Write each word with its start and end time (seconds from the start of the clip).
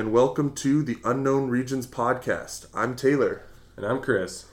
And 0.00 0.14
welcome 0.14 0.54
to 0.54 0.82
the 0.82 0.96
Unknown 1.04 1.50
Regions 1.50 1.86
podcast. 1.86 2.68
I'm 2.72 2.96
Taylor, 2.96 3.42
And 3.76 3.84
I'm 3.84 4.00
Kris. 4.00 4.46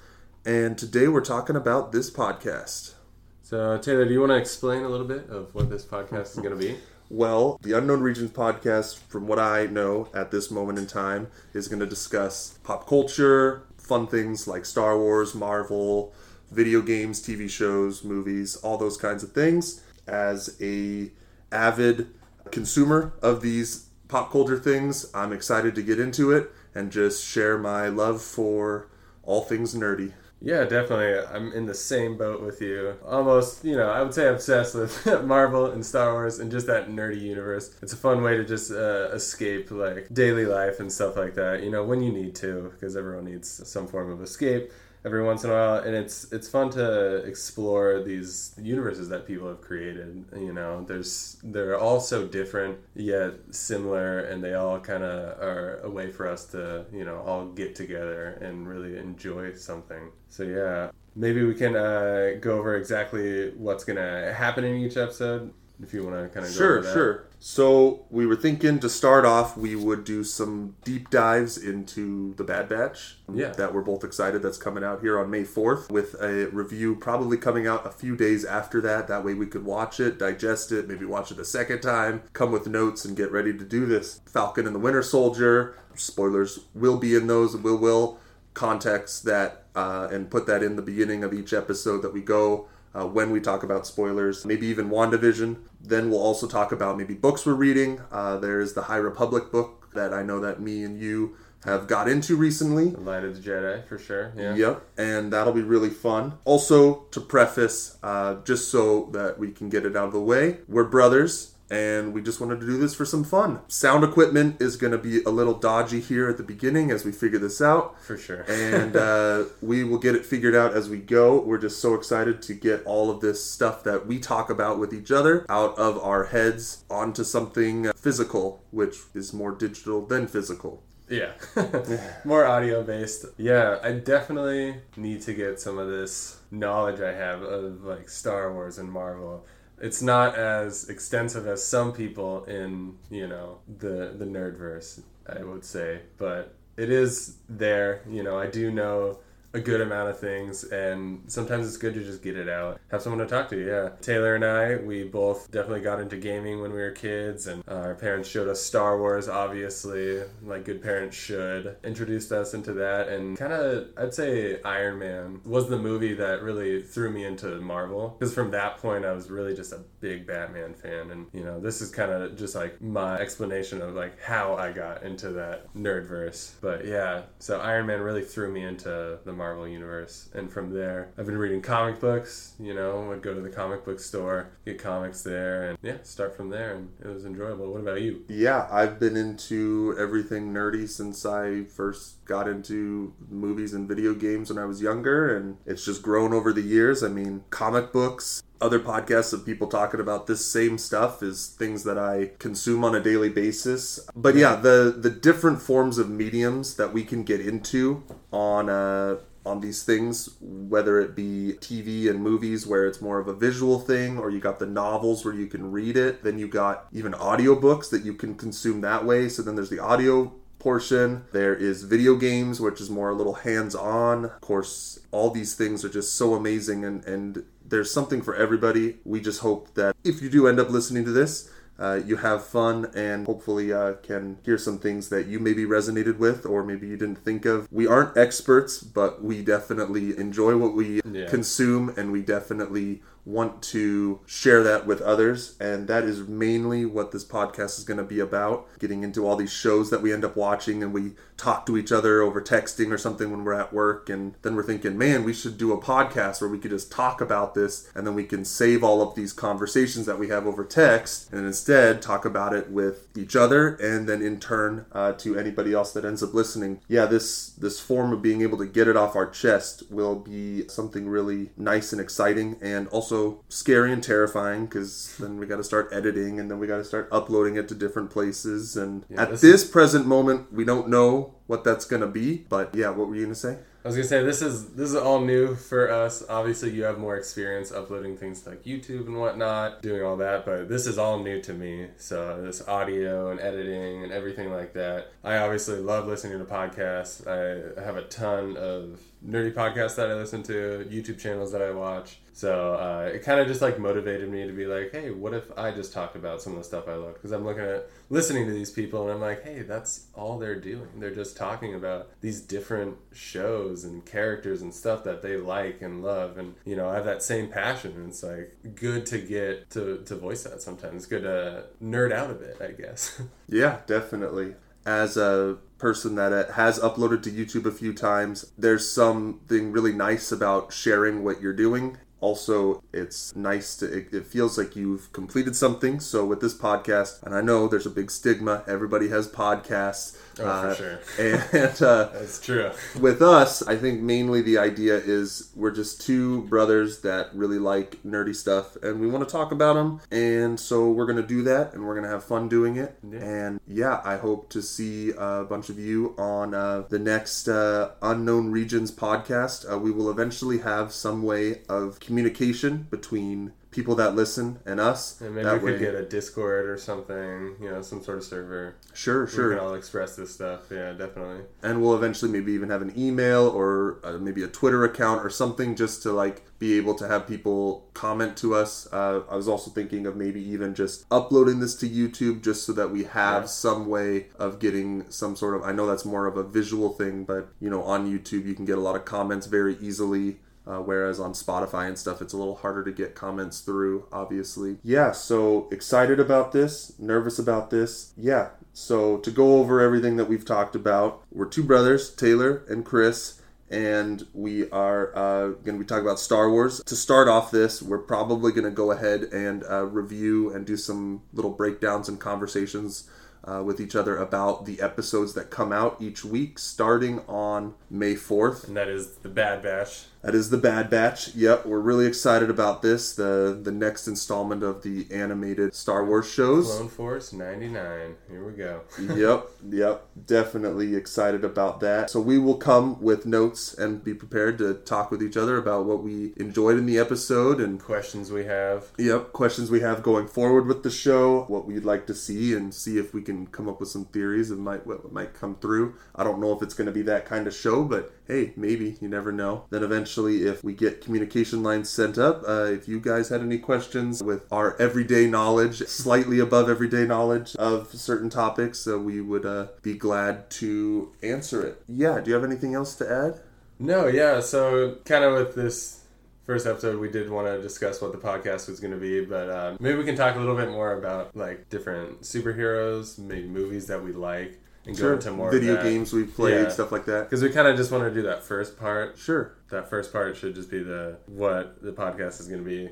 and 0.44 0.78
today 0.78 1.08
we're 1.08 1.24
talking 1.24 1.56
about 1.56 1.94
this 1.94 2.12
podcast. 2.12 2.96
So, 3.44 3.78
Taylor, 3.78 4.04
do 4.04 4.12
you 4.12 4.20
want 4.20 4.32
to 4.32 4.36
explain 4.36 4.84
a 4.84 4.90
little 4.90 5.08
bit 5.08 5.30
of 5.30 5.56
what 5.56 5.70
this 5.70 5.86
podcast 5.86 6.32
is 6.32 6.36
going 6.36 6.50
to 6.50 6.58
be? 6.58 6.76
Well, 7.10 7.58
the 7.62 7.78
Unknown 7.78 8.02
Regions 8.02 8.32
podcast, 8.32 8.98
from 9.08 9.26
what 9.26 9.40
I 9.40 9.68
know 9.68 10.10
at 10.14 10.32
this 10.32 10.52
moment 10.52 10.80
in 10.80 10.86
time, 10.86 11.28
is 11.54 11.70
going 11.70 11.80
to 11.80 11.86
discuss 11.86 12.60
pop 12.66 12.86
culture, 12.86 13.64
fun 13.78 14.06
things 14.06 14.50
like 14.50 14.66
Star 14.66 15.00
Wars, 15.00 15.34
Marvel, 15.34 16.14
video 16.52 16.82
games, 16.82 17.26
TV 17.26 17.50
shows, 17.50 18.04
movies, 18.04 18.58
all 18.58 18.78
those 18.78 18.98
kinds 18.98 19.24
of 19.24 19.32
things. 19.32 19.82
As 20.06 20.58
a 20.60 21.10
avid 21.54 22.10
consumer 22.52 23.14
of 23.22 23.42
these 23.42 23.87
pop 24.08 24.32
culture 24.32 24.58
things, 24.58 25.10
I'm 25.14 25.34
excited 25.34 25.76
to 25.76 25.82
get 25.82 26.00
into 26.00 26.32
it 26.32 26.52
and 26.74 26.92
just 26.92 27.26
share 27.26 27.58
my 27.58 27.88
love 27.88 28.22
for 28.22 28.88
all 29.24 29.42
things 29.42 29.76
nerdy. 29.76 30.14
Yeah, 30.40 30.66
definitely. 30.66 31.18
I'm 31.34 31.52
in 31.54 31.66
the 31.66 31.74
same 31.74 32.16
boat 32.18 32.42
with 32.44 32.62
you. 32.62 32.96
Almost, 33.04 33.66
you 33.66 33.76
know, 33.76 33.90
I 33.90 34.04
would 34.04 34.14
say 34.14 34.28
obsessed 34.28 34.76
with 34.76 35.24
Marvel 35.26 35.66
and 35.72 35.84
Star 35.84 36.14
Wars 36.14 36.38
and 36.40 36.52
just 36.52 36.68
that 36.68 36.90
nerdy 36.90 37.20
universe. 37.20 37.76
It's 37.82 37.94
a 37.94 37.98
fun 37.98 38.22
way 38.22 38.38
to 38.38 38.46
just 38.46 38.72
uh, 38.72 39.10
escape 39.14 39.72
like 39.72 40.14
daily 40.14 40.46
life 40.46 40.80
and 40.80 40.92
stuff 40.92 41.18
like 41.18 41.34
that. 41.36 41.64
You 41.64 41.72
know, 41.72 41.84
when 41.84 42.02
you 42.04 42.12
need 42.12 42.36
to, 42.36 42.72
because 42.74 42.96
everyone 42.96 43.26
needs 43.26 43.68
some 43.68 43.88
form 43.88 44.12
of 44.12 44.22
escape 44.22 44.72
every 45.06 45.24
once 45.24 45.44
in 45.44 45.50
a 45.50 45.54
while 45.54 45.76
and 45.80 45.96
it's 45.96 46.32
it's 46.32 46.50
fun 46.50 46.70
to 46.70 47.18
explore 47.18 48.02
these 48.04 48.54
universes 48.62 49.10
that 49.10 49.26
people 49.26 49.48
have 49.48 49.62
created 49.62 50.26
you 50.36 50.54
know? 50.54 50.84
There's 50.88 51.38
they're 51.44 51.78
all 51.78 52.00
so 52.00 52.28
different 52.28 52.78
yet 52.96 53.34
similar 53.52 54.20
and 54.20 54.44
they 54.44 54.54
all 54.54 54.80
kind 54.80 55.04
of 55.04 55.40
are 55.42 55.80
a 55.84 55.90
way 55.90 56.12
for 56.12 56.28
us 56.28 56.46
to 56.46 56.86
you 56.92 57.06
know 57.06 57.20
all 57.26 57.46
get 57.46 57.76
together 57.76 58.40
and 58.42 58.68
really 58.68 58.98
enjoy 58.98 59.54
something. 59.54 60.12
So 60.30 60.44
yeah. 60.44 60.92
Maybe 61.16 61.44
we 61.44 61.56
can 61.56 61.76
uh, 61.76 62.34
go 62.40 62.60
over 62.60 62.76
exactly 62.76 63.50
what's 63.52 63.84
gonna 63.84 64.32
happen 64.34 64.64
in 64.64 64.78
each 64.78 64.98
episode 64.98 65.52
if 65.82 65.94
you 65.94 66.04
want 66.04 66.16
to 66.16 66.30
kind 66.30 66.46
of 66.46 66.54
Sure, 66.54 66.84
sure. 66.84 67.27
So 67.40 68.06
we 68.10 68.26
were 68.26 68.36
thinking 68.36 68.80
to 68.80 68.90
start 68.90 69.26
off, 69.26 69.58
we 69.58 69.76
would 69.76 70.04
do 70.04 70.24
some 70.24 70.76
deep 70.84 71.10
dives 71.10 71.58
into 71.58 72.34
the 72.36 72.44
Bad 72.44 72.68
Batch. 72.68 73.18
Yeah. 73.32 73.52
That 73.52 73.74
we're 73.74 73.82
both 73.82 74.04
excited. 74.04 74.42
That's 74.42 74.58
coming 74.58 74.84
out 74.84 75.02
here 75.02 75.20
on 75.20 75.30
May 75.30 75.44
fourth, 75.44 75.92
with 75.92 76.16
a 76.22 76.48
review 76.48 76.96
probably 76.96 77.38
coming 77.38 77.68
out 77.68 77.86
a 77.86 77.92
few 77.92 78.16
days 78.16 78.44
after 78.44 78.82
that. 78.82 79.08
That 79.08 79.24
way 79.24 79.34
we 79.34 79.46
could 79.46 79.66
watch 79.66 80.00
it, 80.00 80.18
digest 80.18 80.72
it, 80.72 80.88
maybe 80.88 81.06
watch 81.06 81.32
it 81.32 81.40
a 81.40 81.46
second 81.46 81.82
time, 81.82 82.24
come 82.34 82.52
with 82.52 82.68
notes, 82.68 83.06
and 83.06 83.16
get 83.16 83.32
ready 83.32 83.56
to 83.56 83.64
do 83.64 83.86
this. 83.86 84.22
Falcon 84.26 84.66
and 84.66 84.76
the 84.76 84.80
Winter 84.80 85.04
Soldier. 85.04 85.78
Spoilers 85.96 86.60
will 86.74 86.98
be 86.98 87.16
in 87.16 87.28
those. 87.28 87.56
Will 87.56 87.78
will 87.78 88.20
context 88.54 89.24
that 89.26 89.66
uh, 89.76 90.08
and 90.12 90.32
put 90.32 90.48
that 90.48 90.64
in 90.64 90.76
the 90.76 90.82
beginning 90.82 91.24
of 91.24 91.34
each 91.34 91.54
episode 91.54 92.02
that 92.02 92.14
we 92.14 92.22
go 92.22 92.68
uh, 92.94 93.06
when 93.06 93.32
we 93.32 93.40
talk 93.40 93.64
about 93.64 93.88
spoilers, 93.88 94.46
maybe 94.46 94.68
even 94.68 94.90
WandaVision. 94.90 95.58
Then 95.82 96.10
we'll 96.10 96.22
also 96.22 96.48
talk 96.48 96.72
about 96.72 96.98
maybe 96.98 97.14
books 97.14 97.46
we're 97.46 97.54
reading. 97.54 98.02
Uh, 98.12 98.38
there's 98.38 98.74
the 98.74 98.84
High 98.84 98.98
Republic 98.98 99.52
book 99.52 99.90
that 99.94 100.14
I 100.14 100.24
know 100.24 100.40
that 100.40 100.60
me 100.60 100.84
and 100.84 101.00
you 101.00 101.36
have 101.66 101.88
got 101.88 102.08
into 102.08 102.36
recently. 102.36 102.90
The 102.90 103.00
Light 103.00 103.24
of 103.24 103.36
the 103.36 103.50
Jedi 103.50 103.88
for 103.88 103.98
sure 103.98 104.32
yeah 104.38 104.56
Yep, 104.56 104.84
and 104.98 105.34
that'll 105.34 105.54
be 105.54 105.62
really 105.62 105.90
fun. 105.90 106.34
Also, 106.46 107.06
to 107.12 107.20
preface, 107.20 107.98
uh, 108.04 108.36
just 108.44 108.72
so 108.72 109.10
that 109.12 109.38
we 109.38 109.52
can 109.52 109.70
get 109.70 109.86
it 109.86 109.96
out 109.96 110.08
of 110.08 110.14
the 110.14 110.22
way, 110.22 110.60
we're 110.68 110.86
brothers. 110.86 111.54
And 111.70 112.14
we 112.14 112.22
just 112.22 112.40
wanted 112.40 112.62
to 112.62 112.66
do 112.66 112.78
this 112.78 112.96
for 112.96 113.06
some 113.06 113.24
fun. 113.24 113.60
Sound 113.68 114.04
equipment 114.04 114.62
is 114.62 114.78
going 114.78 114.92
to 114.92 114.98
be 114.98 115.22
a 115.24 115.30
little 115.30 115.54
dodgy 115.54 116.00
here 116.00 116.30
at 116.30 116.38
the 116.38 116.44
beginning 116.44 116.92
as 116.92 117.04
we 117.04 117.12
figure 117.12 117.40
this 117.40 117.62
out 117.62 118.02
for 118.02 118.18
sure 118.18 118.42
and 118.48 118.96
uh, 118.96 119.44
we 119.62 119.84
will 119.84 119.98
get 119.98 120.16
it 120.16 120.26
figured 120.26 120.56
out 120.56 120.74
as 120.74 120.90
we 120.90 120.98
go. 120.98 121.40
We're 121.40 121.58
just 121.58 121.82
so 121.82 121.94
excited 121.94 122.42
to 122.44 122.54
get 122.54 122.84
all 122.86 123.10
of 123.10 123.20
this 123.20 123.44
stuff 123.44 123.84
that 123.84 124.08
we 124.08 124.20
talk 124.20 124.50
about 124.50 124.80
with 124.80 124.94
each 124.94 125.12
other 125.12 125.46
out 125.50 125.78
of 125.78 125.98
our 125.98 126.26
heads 126.26 126.84
onto 126.90 127.24
something 127.24 127.92
physical, 127.94 128.64
which 128.72 128.98
is 129.14 129.34
more 129.34 129.52
digital 129.52 130.06
than 130.06 130.28
physical. 130.28 130.84
Yeah. 131.10 131.32
More 132.26 132.46
audio 132.46 132.84
based. 132.84 133.26
Yeah, 133.38 133.80
I 133.82 133.94
definitely 133.94 134.76
need 134.98 135.22
to 135.22 135.34
get 135.34 135.60
some 135.60 135.78
of 135.78 135.88
this 135.88 136.40
knowledge 136.52 137.00
I 137.00 137.14
have 137.14 137.44
of 137.44 137.84
like 137.86 138.10
Star 138.10 138.52
Wars 138.54 138.78
and 138.78 138.92
Marvel. 138.92 139.46
It's 139.80 140.02
not 140.02 140.36
as 140.36 140.90
extensive 140.90 141.48
as 141.48 141.64
some 141.64 141.94
people 141.94 142.46
in, 142.46 142.98
you 143.10 143.28
know, 143.28 143.60
the 143.78 144.14
the 144.18 144.26
nerdverse, 144.26 145.02
I 145.28 145.44
would 145.44 145.64
say, 145.64 146.02
but 146.18 146.56
it 146.78 146.90
is 146.90 147.38
there, 147.50 148.02
you 148.10 148.24
know, 148.24 148.40
I 148.40 148.48
do 148.48 148.72
know 148.72 149.20
a 149.58 149.62
good 149.62 149.82
amount 149.82 150.10
of 150.10 150.20
things 150.20 150.64
and 150.66 151.24
sometimes 151.28 151.68
it's 151.68 151.78
good 151.78 151.96
to 151.96 152.04
just 152.04 152.22
get 152.22 152.38
it 152.38 152.48
out. 152.48 152.80
Have 152.92 153.02
someone 153.02 153.20
to 153.20 153.26
talk 153.26 153.50
to 153.50 153.58
yeah. 153.58 153.90
Taylor 154.02 154.36
and 154.36 154.46
i 154.46 154.76
we 154.76 155.04
both 155.04 155.50
definitely 155.52 155.82
got 155.82 156.00
into 156.00 156.16
gaming 156.16 156.62
when 156.62 156.72
we 156.72 156.78
were 156.78 156.92
kids 156.92 157.48
and 157.48 157.64
our 157.68 157.96
parents 157.96 158.30
showed 158.30 158.48
us 158.48 158.62
star 158.62 159.00
wars 159.00 159.28
obviously 159.28 160.22
like 160.44 160.64
good 160.66 160.82
parents 160.82 161.18
should. 161.18 161.76
Introduced 161.84 162.32
us 162.32 162.54
into 162.54 162.74
that 162.74 163.08
and 163.10 163.38
kind 163.38 163.54
of 163.54 163.88
i'd 163.98 164.14
say 164.14 164.62
iron 164.62 165.00
man 165.00 165.42
was 165.44 165.68
the 165.68 165.78
movie 165.78 166.14
that 166.14 166.44
really 166.44 166.82
threw 166.82 167.10
me 167.10 167.26
into 167.26 167.60
marvel 167.60 168.16
because 168.20 168.34
from 168.34 168.52
that 168.52 168.78
point 168.78 169.06
i 169.06 169.12
was 169.12 169.30
really 169.30 169.56
just 169.56 169.74
a 169.74 169.82
big 170.00 170.28
batman 170.28 170.74
fan 170.76 171.10
and 171.12 171.28
you 171.34 171.44
know 171.44 171.60
this 171.60 171.82
is 171.82 171.90
kind 171.90 172.12
of 172.12 172.38
just 172.38 172.54
like 172.54 172.80
my 172.82 173.18
explanation 173.18 173.82
of 173.82 173.96
like 173.96 174.22
how 174.22 174.56
i 174.56 174.72
got 174.72 175.02
into 175.04 175.30
that 175.30 175.74
nerdverse. 175.74 176.52
But 176.62 176.86
yeah 176.86 177.24
so 177.40 177.60
iron 177.60 177.88
man 177.88 178.02
really 178.02 178.24
threw 178.24 178.52
me 178.52 178.64
into 178.64 179.18
the 179.24 179.34
Marvel 179.34 179.47
universe. 179.56 180.30
And 180.34 180.52
from 180.52 180.74
there, 180.74 181.12
I've 181.18 181.26
been 181.26 181.38
reading 181.38 181.62
comic 181.62 182.00
books, 182.00 182.54
you 182.60 182.74
know, 182.74 183.12
I'd 183.12 183.22
go 183.22 183.34
to 183.34 183.42
the 183.42 183.50
comic 183.50 183.86
book 183.86 184.00
store, 184.00 184.50
get 184.66 184.80
comics 184.80 185.22
there, 185.22 185.70
and 185.70 185.78
yeah, 185.82 185.98
start 186.04 186.36
from 186.36 186.50
there. 186.50 186.76
And 186.76 186.90
it 187.04 187.08
was 187.08 187.26
enjoyable. 187.26 187.72
What 187.72 187.82
about 187.82 188.02
you? 188.02 188.24
Yeah, 188.28 188.68
I've 188.72 189.00
been 189.00 189.16
into 189.16 189.96
everything 190.00 190.54
nerdy 190.54 190.88
since 190.88 191.26
I 191.26 191.64
first 191.64 192.24
got 192.26 192.48
into 192.48 193.14
movies 193.30 193.74
and 193.74 193.88
video 193.88 194.14
games 194.14 194.50
when 194.50 194.62
I 194.62 194.66
was 194.66 194.82
younger, 194.82 195.36
and 195.36 195.58
it's 195.66 195.86
just 195.86 196.02
grown 196.02 196.34
over 196.34 196.52
the 196.54 196.62
years. 196.62 197.04
I 197.04 197.08
mean, 197.08 197.44
comic 197.50 197.92
books, 197.92 198.44
other 198.62 198.80
podcasts 198.80 199.34
of 199.34 199.46
people 199.46 199.68
talking 199.68 200.00
about 200.00 200.28
this 200.28 200.46
same 200.46 200.78
stuff 200.78 201.22
is 201.22 201.48
things 201.48 201.84
that 201.84 201.98
I 201.98 202.32
consume 202.40 202.84
on 202.84 202.96
a 202.96 203.00
daily 203.00 203.30
basis. 203.30 204.00
But 204.16 204.36
yeah, 204.36 204.56
the 204.56 204.96
the 204.98 205.10
different 205.10 205.62
forms 205.62 205.98
of 205.98 206.10
mediums 206.10 206.76
that 206.76 206.94
we 206.94 207.04
can 207.04 207.24
get 207.24 207.42
into 207.42 208.04
on 208.32 208.70
uh 208.70 209.18
on 209.48 209.62
these 209.62 209.84
things, 209.84 210.36
whether 210.42 211.00
it 211.00 211.16
be 211.16 211.54
TV 211.60 212.10
and 212.10 212.22
movies 212.22 212.68
where 212.68 212.86
it's 212.86 213.02
more 213.02 213.20
of 213.20 213.28
a 213.28 213.34
visual 213.34 213.80
thing, 213.80 214.18
or 214.18 214.30
you 214.30 214.40
got 214.40 214.60
the 214.60 214.66
novels 214.66 215.24
where 215.24 215.34
you 215.34 215.48
can 215.48 215.72
read 215.72 215.98
it, 215.98 216.24
then 216.24 216.38
you 216.38 216.48
got 216.48 216.88
even 216.92 217.14
audiobooks 217.14 217.90
that 217.90 218.04
you 218.04 218.14
can 218.14 218.36
consume 218.36 218.82
that 218.82 219.06
way. 219.06 219.30
So 219.30 219.42
then 219.42 219.56
there's 219.56 219.70
the 219.70 219.80
audio 219.80 220.34
portion. 220.60 221.24
There 221.32 221.56
is 221.56 221.84
video 221.84 222.16
games, 222.16 222.60
which 222.60 222.82
is 222.82 222.90
more 222.90 223.10
a 223.10 223.16
little 223.16 223.36
hands 223.36 223.76
on. 223.76 224.26
Of 224.26 224.42
course, 224.42 225.00
all 225.12 225.30
these 225.30 225.56
things 225.56 225.86
are 225.86 225.90
just 225.90 226.16
so 226.16 226.34
amazing 226.34 226.84
and, 226.84 227.04
and 227.06 227.44
there's 227.66 227.92
something 227.92 228.22
for 228.22 228.36
everybody. 228.36 228.98
We 229.04 229.22
just 229.22 229.42
hope 229.42 229.74
that 229.76 229.96
if 230.04 230.22
you 230.22 230.30
do 230.30 230.48
end 230.48 230.60
up 230.60 230.70
listening 230.70 231.06
to 231.06 231.12
this, 231.12 231.50
uh, 231.80 232.00
you 232.06 232.18
have 232.18 232.44
fun 232.46 232.90
and 232.96 233.26
hopefully 233.26 233.72
uh, 233.72 233.94
can 234.04 234.38
hear 234.44 234.58
some 234.58 234.80
things 234.80 235.10
that 235.10 235.28
you 235.28 235.40
maybe 235.40 235.66
resonated 235.66 236.18
with 236.18 236.46
or 236.46 236.64
maybe 236.64 236.88
you 236.88 236.98
didn't 236.98 237.24
think 237.24 237.46
of. 237.46 237.68
We 237.72 237.86
aren't 237.88 238.18
experts, 238.18 238.82
but 238.82 239.24
we 239.24 239.44
definitely 239.44 240.18
enjoy 240.18 240.58
what 240.58 240.74
we 240.74 241.02
Yeah. 241.12 241.28
consume 241.28 241.94
and 241.98 242.12
we 242.12 242.22
definitely 242.22 243.02
want 243.28 243.62
to 243.62 244.22
share 244.26 244.64
that 244.64 244.88
with 244.88 245.02
others. 245.02 245.58
And 245.60 245.88
that 245.90 246.06
is 246.06 246.28
mainly 246.28 246.86
what 246.86 247.12
this 247.12 247.26
podcast 247.26 247.78
is 247.78 247.84
going 247.84 247.98
to 247.98 248.04
be 248.04 248.20
about 248.22 248.68
getting 248.80 249.04
into 249.04 249.28
all 249.28 249.36
these 249.36 249.52
shows 249.52 249.90
that 249.90 250.02
we 250.02 250.14
end 250.14 250.24
up 250.24 250.38
watching 250.38 250.82
and 250.82 250.94
we 250.94 251.12
talk 251.36 251.66
to 251.66 251.78
each 251.78 251.92
other 251.92 252.22
over 252.22 252.42
texting 252.42 252.92
or 252.92 252.98
something 252.98 253.30
when 253.30 253.44
we're 253.44 253.54
at 253.54 253.74
work. 253.74 254.10
And 254.10 254.36
then 254.42 254.56
we're 254.56 254.64
thinking, 254.64 254.98
man, 254.98 255.24
we 255.24 255.34
should 255.34 255.58
do 255.58 255.74
a 255.74 255.82
podcast 255.82 256.40
where 256.40 256.50
we 256.50 256.58
could 256.58 256.72
just 256.72 256.92
talk 256.92 257.20
about 257.20 257.54
this 257.54 257.92
and 257.94 258.08
then 258.08 258.16
we 258.16 258.24
can 258.24 258.46
save 258.46 258.84
all 258.84 259.02
of 259.02 259.14
these 259.16 259.34
conversations 259.34 260.06
that 260.06 260.18
we 260.18 260.30
have 260.30 260.48
over 260.48 260.64
text 260.64 261.32
and 261.32 261.46
instead 261.46 262.02
talk 262.02 262.24
about 262.24 262.54
it 262.54 262.72
with 262.72 263.08
each 263.16 263.36
other 263.36 263.76
and 263.76 264.08
then 264.08 264.22
in 264.22 264.40
turn 264.40 264.86
uh, 264.94 265.12
to 265.14 265.38
anybody 265.38 265.74
else 265.74 265.92
that 265.92 266.06
ends 266.06 266.24
up 266.24 266.34
listening. 266.34 266.80
Yeah, 266.88 267.06
this 267.06 267.50
this 267.50 267.80
form 267.80 268.14
of 268.14 268.22
being 268.22 268.42
able 268.42 268.58
to 268.58 268.66
get 268.66 268.88
it 268.88 268.96
off 268.96 269.16
our 269.16 269.30
chest 269.30 269.84
will 269.90 270.16
be 270.16 270.68
something 270.70 271.08
really 271.10 271.52
nice 271.58 271.92
and 271.92 272.02
exciting 272.02 272.58
and 272.62 272.88
also 272.88 273.17
scary 273.50 273.92
and 273.92 274.04
terrifying 274.04 274.66
because 274.66 275.16
then 275.20 275.38
we 275.38 275.46
got 275.46 275.58
to 275.58 275.64
start 275.64 275.90
editing 275.92 276.40
and 276.40 276.50
then 276.50 276.60
we 276.60 276.68
got 276.68 276.78
to 276.78 276.86
start 276.86 277.08
uploading 277.12 277.56
it 277.56 277.68
to 277.70 277.76
different 277.76 278.10
places 278.10 278.78
and 278.78 279.06
Yeah, 279.10 279.24
at 279.24 279.30
this 279.32 279.42
this 279.42 279.64
present 279.70 280.06
moment 280.06 280.52
we 280.54 280.64
don't 280.66 280.88
know 280.90 281.36
what 281.48 281.64
that's 281.64 281.86
going 281.86 282.02
to 282.02 282.08
be 282.08 282.46
but 282.50 282.74
yeah 282.76 282.90
what 282.90 283.08
were 283.08 283.16
you 283.16 283.24
going 283.24 283.34
to 283.34 283.40
say 283.40 283.58
I 283.88 283.88
I 283.88 283.90
was 283.90 283.96
gonna 283.96 284.08
say 284.10 284.24
this 284.26 284.42
is 284.42 284.74
this 284.74 284.90
is 284.90 284.98
all 284.98 285.22
new 285.22 285.56
for 285.56 285.90
us. 285.90 286.22
Obviously, 286.28 286.72
you 286.72 286.84
have 286.84 286.98
more 286.98 287.16
experience 287.16 287.72
uploading 287.72 288.18
things 288.18 288.46
like 288.46 288.66
YouTube 288.66 289.08
and 289.08 289.18
whatnot, 289.18 289.82
doing 289.82 290.04
all 290.04 290.18
that, 290.18 290.46
but 290.46 290.68
this 290.68 290.88
is 290.88 290.98
all 290.98 291.24
new 291.24 291.40
to 291.44 291.54
me. 291.54 291.88
So 291.96 292.42
this 292.42 292.68
audio 292.68 293.32
and 293.32 293.40
editing 293.40 294.04
and 294.04 294.12
everything 294.12 294.52
like 294.52 294.74
that. 294.74 295.14
I 295.24 295.38
obviously 295.38 295.80
love 295.80 296.06
listening 296.06 296.38
to 296.40 296.44
podcasts. 296.44 297.26
I 297.26 297.82
have 297.82 297.96
a 297.96 298.02
ton 298.02 298.58
of 298.58 299.00
nerdy 299.26 299.54
podcasts 299.54 299.96
that 299.96 300.12
I 300.12 300.16
listen 300.16 300.44
to, 300.44 300.86
YouTube 300.92 301.18
channels 301.18 301.54
that 301.54 301.62
I 301.62 301.72
watch. 301.72 302.20
So 302.38 302.76
uh, 302.76 303.10
it 303.12 303.24
kind 303.24 303.40
of 303.40 303.48
just 303.48 303.64
like 303.64 303.80
motivated 303.80 304.30
me 304.30 304.46
to 304.46 304.54
be 304.54 304.68
like, 304.68 304.92
hey, 304.92 305.10
what 305.10 305.34
if 305.34 305.46
I 305.58 305.72
just 305.72 305.92
talked 305.92 306.16
about 306.16 306.40
some 306.40 306.54
of 306.54 306.60
the 306.60 306.64
stuff 306.64 306.88
I 306.88 306.94
love? 306.94 307.16
Because 307.16 307.32
I'm 307.32 307.44
looking 307.44 307.64
at 307.64 307.90
listening 308.12 308.46
to 308.46 308.52
these 308.52 308.70
people 308.70 309.02
and 309.02 309.12
I'm 309.12 309.20
like, 309.20 309.44
hey, 309.44 309.64
that's 309.64 310.06
all 310.14 310.38
they're 310.38 310.60
doing. 310.60 310.88
They're 311.00 311.10
just 311.10 311.36
talking 311.36 311.74
about 311.74 312.10
these 312.22 312.40
different 312.40 312.98
shows 313.12 313.86
and 313.86 314.06
characters 314.06 314.62
and 314.62 314.72
stuff 314.72 315.04
that 315.06 315.24
they 315.24 315.38
like 315.38 315.82
and 315.82 316.04
love. 316.04 316.38
And, 316.38 316.54
you 316.64 316.76
know, 316.76 316.88
I 316.88 316.94
have 316.94 317.06
that 317.06 317.24
same 317.24 317.48
passion. 317.48 317.94
And 317.96 318.10
it's 318.10 318.22
like 318.22 318.56
good 318.76 319.08
to 319.08 319.18
get 319.18 319.72
to, 319.72 320.04
to 320.06 320.16
voice 320.16 320.44
that 320.44 320.62
sometimes. 320.62 320.94
It's 320.96 321.06
good 321.08 321.24
to 321.24 321.64
nerd 321.84 322.14
out 322.14 322.30
a 322.30 322.36
bit, 322.36 322.58
I 322.62 322.80
guess. 322.80 323.20
yeah, 323.50 323.80
definitely. 323.88 324.54
As 324.86 325.18
a 325.18 325.58
person 325.80 326.14
that 326.16 326.32
uh, 326.32 326.52
has 326.54 326.78
uploaded 326.78 327.24
to 327.24 327.32
YouTube 327.32 327.66
a 327.66 327.72
few 327.72 327.94
times, 327.94 328.52
there's 328.60 328.88
something 328.88 329.72
really 329.72 329.92
nice 329.92 330.32
about 330.32 330.72
sharing 330.72 331.24
what 331.24 331.42
you're 331.42 331.52
doing 331.52 331.98
also 332.20 332.84
it's 332.94 333.36
nice 333.36 333.76
to 333.78 333.86
it, 333.86 334.14
it, 334.14 334.26
feels 334.26 334.58
like 334.58 334.76
you've 334.76 335.12
completed 335.14 335.56
something. 335.56 336.00
So 336.00 336.26
with 336.26 336.42
this 336.42 336.58
podcast 336.58 337.22
and 337.24 337.36
i 337.36 337.42
know 337.42 337.68
there's 337.68 337.86
a 337.86 337.92
big 337.92 338.10
stigma 338.10 338.64
everybody 338.68 339.10
has 339.10 339.28
podcasts 339.28 340.18
oh, 340.40 340.46
uh, 340.46 340.74
for 340.74 340.76
sure. 340.76 341.00
and 341.54 341.82
uh, 341.82 342.10
that's 342.14 342.40
true. 342.40 342.72
with 343.00 343.22
us 343.22 343.62
i 343.68 343.76
think 343.76 344.02
mainly 344.02 344.42
the 344.42 344.58
idea 344.58 344.96
is 344.98 345.52
we're 345.56 345.72
just 345.72 346.02
two 346.02 346.44
brothers 346.44 347.02
that 347.02 347.34
really 347.34 347.60
like 347.60 348.02
nerdy 348.04 348.36
stuff 348.36 348.76
and 348.84 349.00
we 349.00 349.08
want 349.08 349.28
to 349.28 349.32
talk 349.32 349.52
about 349.52 349.74
them 349.74 350.00
and 350.12 350.60
so 350.60 350.90
we're 350.90 351.06
going 351.06 351.18
to 351.18 351.28
do 351.28 351.44
that 351.44 351.74
and 351.74 351.86
we're 351.86 351.94
going 351.94 352.06
to 352.06 352.10
have 352.10 352.24
fun 352.24 352.48
doing 352.48 352.78
it. 352.78 352.98
Yeah. 353.10 353.20
and 353.20 353.60
yeah 353.68 354.02
i 354.04 354.18
hope 354.18 354.50
to 354.50 354.62
see 354.62 355.12
a 355.18 355.44
bunch 355.44 355.70
of 355.70 355.80
you 355.80 356.16
on 356.18 356.54
uh, 356.54 356.84
the 356.90 357.00
next 357.00 357.48
uh, 357.48 357.92
unknown 358.02 358.52
regions 358.52 358.92
podcast. 358.92 359.72
Uh, 359.72 359.78
we 359.78 359.92
will 359.92 360.10
eventually 360.10 360.60
have 360.60 360.92
some 360.92 361.24
way 361.24 361.62
of 361.70 362.00
communication 362.00 362.88
between 362.90 363.54
people 363.78 363.94
that 363.94 364.16
listen 364.16 364.60
and 364.66 364.80
us. 364.80 365.22
And 365.22 365.36
maybe 365.36 365.46
that 365.46 365.62
we 365.62 365.74
could 365.74 365.80
get 365.80 365.94
a 365.94 366.04
Discord 366.04 366.68
or 366.68 366.80
something, 366.80 367.56
you 367.62 367.70
know, 367.70 367.84
some 367.84 368.02
sort 368.02 368.18
of 368.18 368.24
server. 368.24 368.76
Sure, 368.96 369.28
sure. 369.28 369.50
We 369.50 369.56
can 369.56 369.64
all 369.64 369.76
express 369.76 370.16
this 370.16 370.34
stuff. 370.34 370.62
Yeah, 370.72 370.94
definitely. 370.94 371.42
And 371.62 371.80
we'll 371.80 371.96
eventually 371.96 372.32
maybe 372.32 372.54
even 372.54 372.72
have 372.72 372.82
an 372.82 372.92
email 372.98 373.48
or 373.48 374.00
uh, 374.04 374.14
maybe 374.14 374.42
a 374.42 374.48
Twitter 374.48 374.84
account 374.84 375.24
or 375.24 375.30
something 375.30 375.76
just 375.76 376.02
to 376.02 376.12
like 376.12 376.42
be 376.58 376.76
able 376.76 376.96
to 376.96 377.08
have 377.08 377.28
people 377.28 377.88
comment 377.94 378.36
to 378.38 378.56
us. 378.56 378.92
Uh, 378.92 379.22
I 379.30 379.36
was 379.36 379.48
also 379.48 379.70
thinking 379.70 380.08
of 380.08 380.16
maybe 380.16 380.42
even 380.42 380.74
just 380.74 381.06
uploading 381.12 381.60
this 381.60 381.76
to 381.76 381.88
YouTube 381.88 382.44
just 382.44 382.66
so 382.66 382.74
that 382.74 382.90
we 382.90 383.04
have 383.04 383.44
yeah. 383.44 383.48
some 383.48 383.86
way 383.86 384.26
of 384.40 384.58
getting 384.58 385.08
some 385.12 385.36
sort 385.36 385.54
of. 385.54 385.62
I 385.62 385.72
know 385.72 385.86
that's 385.86 386.04
more 386.04 386.26
of 386.26 386.36
a 386.36 386.42
visual 386.42 386.90
thing, 386.90 387.26
but 387.26 387.50
you 387.60 387.70
know, 387.70 387.84
on 387.84 388.12
YouTube 388.12 388.48
you 388.48 388.56
can 388.56 388.66
get 388.66 388.80
a 388.80 388.82
lot 388.82 388.96
of 388.96 389.06
comments 389.06 389.46
very 389.46 389.78
easily. 389.80 390.38
Uh, 390.68 390.80
whereas 390.80 391.18
on 391.20 391.32
Spotify 391.32 391.88
and 391.88 391.98
stuff, 391.98 392.22
it's 392.22 392.34
a 392.34 392.38
little 392.38 392.56
harder 392.56 392.84
to 392.84 392.92
get 392.92 393.16
comments 393.16 393.62
through, 393.62 394.06
obviously. 394.12 394.78
Yeah, 394.84 395.14
so 395.14 395.70
excited 395.72 396.20
about 396.20 396.52
this, 396.52 396.94
nervous 397.00 397.40
about 397.40 397.70
this. 397.70 398.12
Yeah, 398.18 398.50
so 398.74 399.18
to 399.18 399.32
go 399.32 399.60
over 399.60 399.80
everything 399.80 400.18
that 400.18 400.26
we've 400.26 400.46
talked 400.46 400.76
about, 400.76 401.24
we're 401.32 401.48
two 401.48 401.64
brothers, 401.64 402.14
Taylor 402.14 402.64
and 402.68 402.84
Kris, 402.84 403.42
and 403.70 404.28
we 404.34 404.70
are 404.70 405.16
uh, 405.18 405.48
going 405.50 405.78
to 405.78 405.80
be 405.80 405.86
talking 405.86 406.06
about 406.06 406.20
Star 406.20 406.50
Wars. 406.50 406.82
To 406.86 406.96
start 406.96 407.28
off 407.28 407.50
this, 407.50 407.82
we're 407.82 407.98
probably 408.00 408.52
going 408.52 408.66
to 408.66 408.72
go 408.72 408.92
ahead 408.92 409.24
and 409.24 409.64
uh, 409.64 409.86
review 409.86 410.54
and 410.54 410.66
do 410.66 410.78
some 410.78 411.22
little 411.34 411.52
breakdowns 411.52 412.10
and 412.10 412.20
conversations 412.20 413.10
uh, 413.44 413.64
with 413.64 413.80
each 413.80 413.96
other 413.96 414.18
about 414.18 414.66
the 414.66 414.82
episodes 414.82 415.34
that 415.34 415.50
come 415.50 415.72
out 415.72 415.98
each 416.02 416.26
week, 416.26 416.60
starting 416.60 417.22
on 417.28 417.74
May 417.90 418.14
4th. 418.16 418.68
And 418.68 418.78
that 418.78 418.90
is 418.90 419.16
the 419.18 419.30
Bad 419.30 419.64
Batch. 419.64 420.06
That 420.22 420.34
is 420.36 420.50
the 420.50 420.58
Bad 420.58 420.90
Batch. 420.90 421.36
Yep, 421.36 421.66
we're 421.66 421.80
really 421.80 422.06
excited 422.06 422.50
about 422.50 422.82
this. 422.82 423.14
The 423.14 423.58
the 423.62 423.72
next 423.72 424.08
installment 424.08 424.64
of 424.64 424.82
the 424.82 425.08
animated 425.12 425.76
Star 425.76 426.04
Wars 426.04 426.30
shows. 426.30 426.76
Clone 426.76 426.90
Force 426.90 427.34
99. 427.34 428.16
Here 428.30 428.44
we 428.44 428.54
go. 428.54 428.82
yep, 429.16 429.50
yep. 429.70 430.08
Definitely 430.26 430.96
excited 430.96 431.44
about 431.44 431.80
that. 431.82 432.10
So 432.10 432.20
we 432.20 432.40
will 432.40 432.58
come 432.58 433.02
with 433.02 433.26
notes 433.26 433.74
and 433.74 434.04
be 434.04 434.14
prepared 434.14 434.58
to 434.58 434.74
talk 434.74 435.12
with 435.12 435.22
each 435.22 435.38
other 435.38 435.58
about 435.58 435.86
what 435.86 436.04
we 436.04 436.34
enjoyed 436.38 436.78
in 436.78 436.86
the 436.88 436.98
episode 436.98 437.62
and 437.62 437.82
questions 437.82 438.32
we 438.32 438.46
have. 438.46 438.88
Yep, 438.98 439.34
questions 439.34 439.70
we 439.70 439.82
have 439.82 440.02
going 440.02 440.28
forward 440.28 440.66
with 440.66 440.84
the 440.84 440.92
show, 440.92 441.44
what 441.44 441.66
we'd 441.66 441.86
like 441.86 442.08
to 442.08 442.14
see 442.14 442.54
and 442.54 442.74
see 442.74 442.98
if 442.98 443.14
we 443.14 443.22
can 443.22 443.48
come 443.48 443.70
up 443.70 443.80
with 443.80 443.90
some 443.90 444.06
theories 444.06 444.50
that 444.50 444.60
might 444.60 444.86
what 444.88 445.12
might 445.12 445.34
come 445.34 445.56
through. 445.56 445.96
I 446.16 446.24
don't 446.24 446.42
know 446.42 446.54
if 446.54 446.62
it's 446.64 446.74
going 446.74 446.88
to 446.88 446.92
be 446.92 447.04
that 447.04 447.26
kind 447.26 447.46
of 447.46 447.54
show, 447.54 447.84
but 447.84 448.12
hey, 448.28 448.54
maybe 448.56 448.98
you 449.02 449.08
never 449.08 449.32
know. 449.32 449.64
Then 449.70 449.84
eventually 449.84 450.46
if 450.46 450.64
we 450.64 450.74
get 450.74 451.02
communication 451.02 451.64
lines 451.64 451.90
sent 451.90 452.18
up. 452.18 452.44
Uh, 452.48 452.66
if 452.66 452.88
you 452.88 453.00
guys 453.00 453.30
had 453.30 453.42
any 453.42 453.58
questions 453.58 454.22
with 454.22 454.52
our 454.52 454.80
everyday 454.80 455.28
knowledge, 455.28 455.80
slightly 455.88 456.40
above 456.40 456.70
everyday 456.70 457.06
knowledge 457.06 457.56
of 457.56 457.94
certain 457.94 458.30
topics, 458.30 458.88
uh, 458.88 459.00
we 459.00 459.22
would 459.22 459.46
uh, 459.46 459.68
be 459.82 459.94
glad 459.94 460.50
to 460.50 461.12
answer 461.24 461.66
it. 461.66 461.82
Yeah, 461.88 462.20
do 462.20 462.30
you 462.30 462.36
have 462.36 462.44
anything 462.44 462.74
else 462.74 462.96
to 462.96 463.10
add? 463.10 463.42
No, 463.80 464.08
yeah. 464.08 464.40
So, 464.40 464.98
kind 465.06 465.24
of 465.24 465.34
with 465.34 465.56
this 465.56 466.02
first 466.44 466.66
episode, 466.66 467.00
we 467.00 467.10
did 467.10 467.30
want 467.30 467.48
to 467.48 467.62
discuss 467.62 468.02
what 468.02 468.12
the 468.12 468.18
podcast 468.18 468.70
was 468.70 468.80
going 468.80 468.94
to 468.94 469.00
be, 469.00 469.24
but 469.24 469.50
um, 469.50 469.78
maybe 469.80 469.98
we 469.98 470.06
can 470.06 470.16
talk 470.16 470.36
a 470.36 470.40
little 470.40 470.56
bit 470.56 470.70
more 470.70 470.98
about 470.98 471.36
like 471.36 471.70
different 471.70 472.22
superheroes, 472.22 473.20
maybe 473.20 473.48
movies 473.48 473.88
that 473.88 474.04
we 474.04 474.14
like 474.14 474.60
and 474.88 474.98
sure. 474.98 475.10
go 475.10 475.16
into 475.16 475.32
more 475.32 475.52
video 475.52 475.82
games 475.82 476.14
we've 476.14 476.34
played, 476.34 476.64
yeah. 476.64 476.70
stuff 476.70 476.92
like 476.92 477.06
that. 477.06 477.26
Because 477.26 477.44
we 477.44 477.50
kind 477.50 477.68
of 477.68 477.76
just 477.78 477.92
want 477.92 478.04
to 478.04 478.14
do 478.14 478.22
that 478.24 478.44
first 478.44 478.80
part. 478.80 479.18
Sure. 479.18 479.54
That 479.70 479.90
first 479.90 480.12
part 480.14 480.38
should 480.38 480.56
just 480.56 480.72
be 480.72 480.82
the 480.82 481.18
what 481.28 481.82
the 481.82 481.92
podcast 481.92 482.40
is 482.40 482.48
going 482.48 482.64
to 482.64 482.70
be 482.70 482.90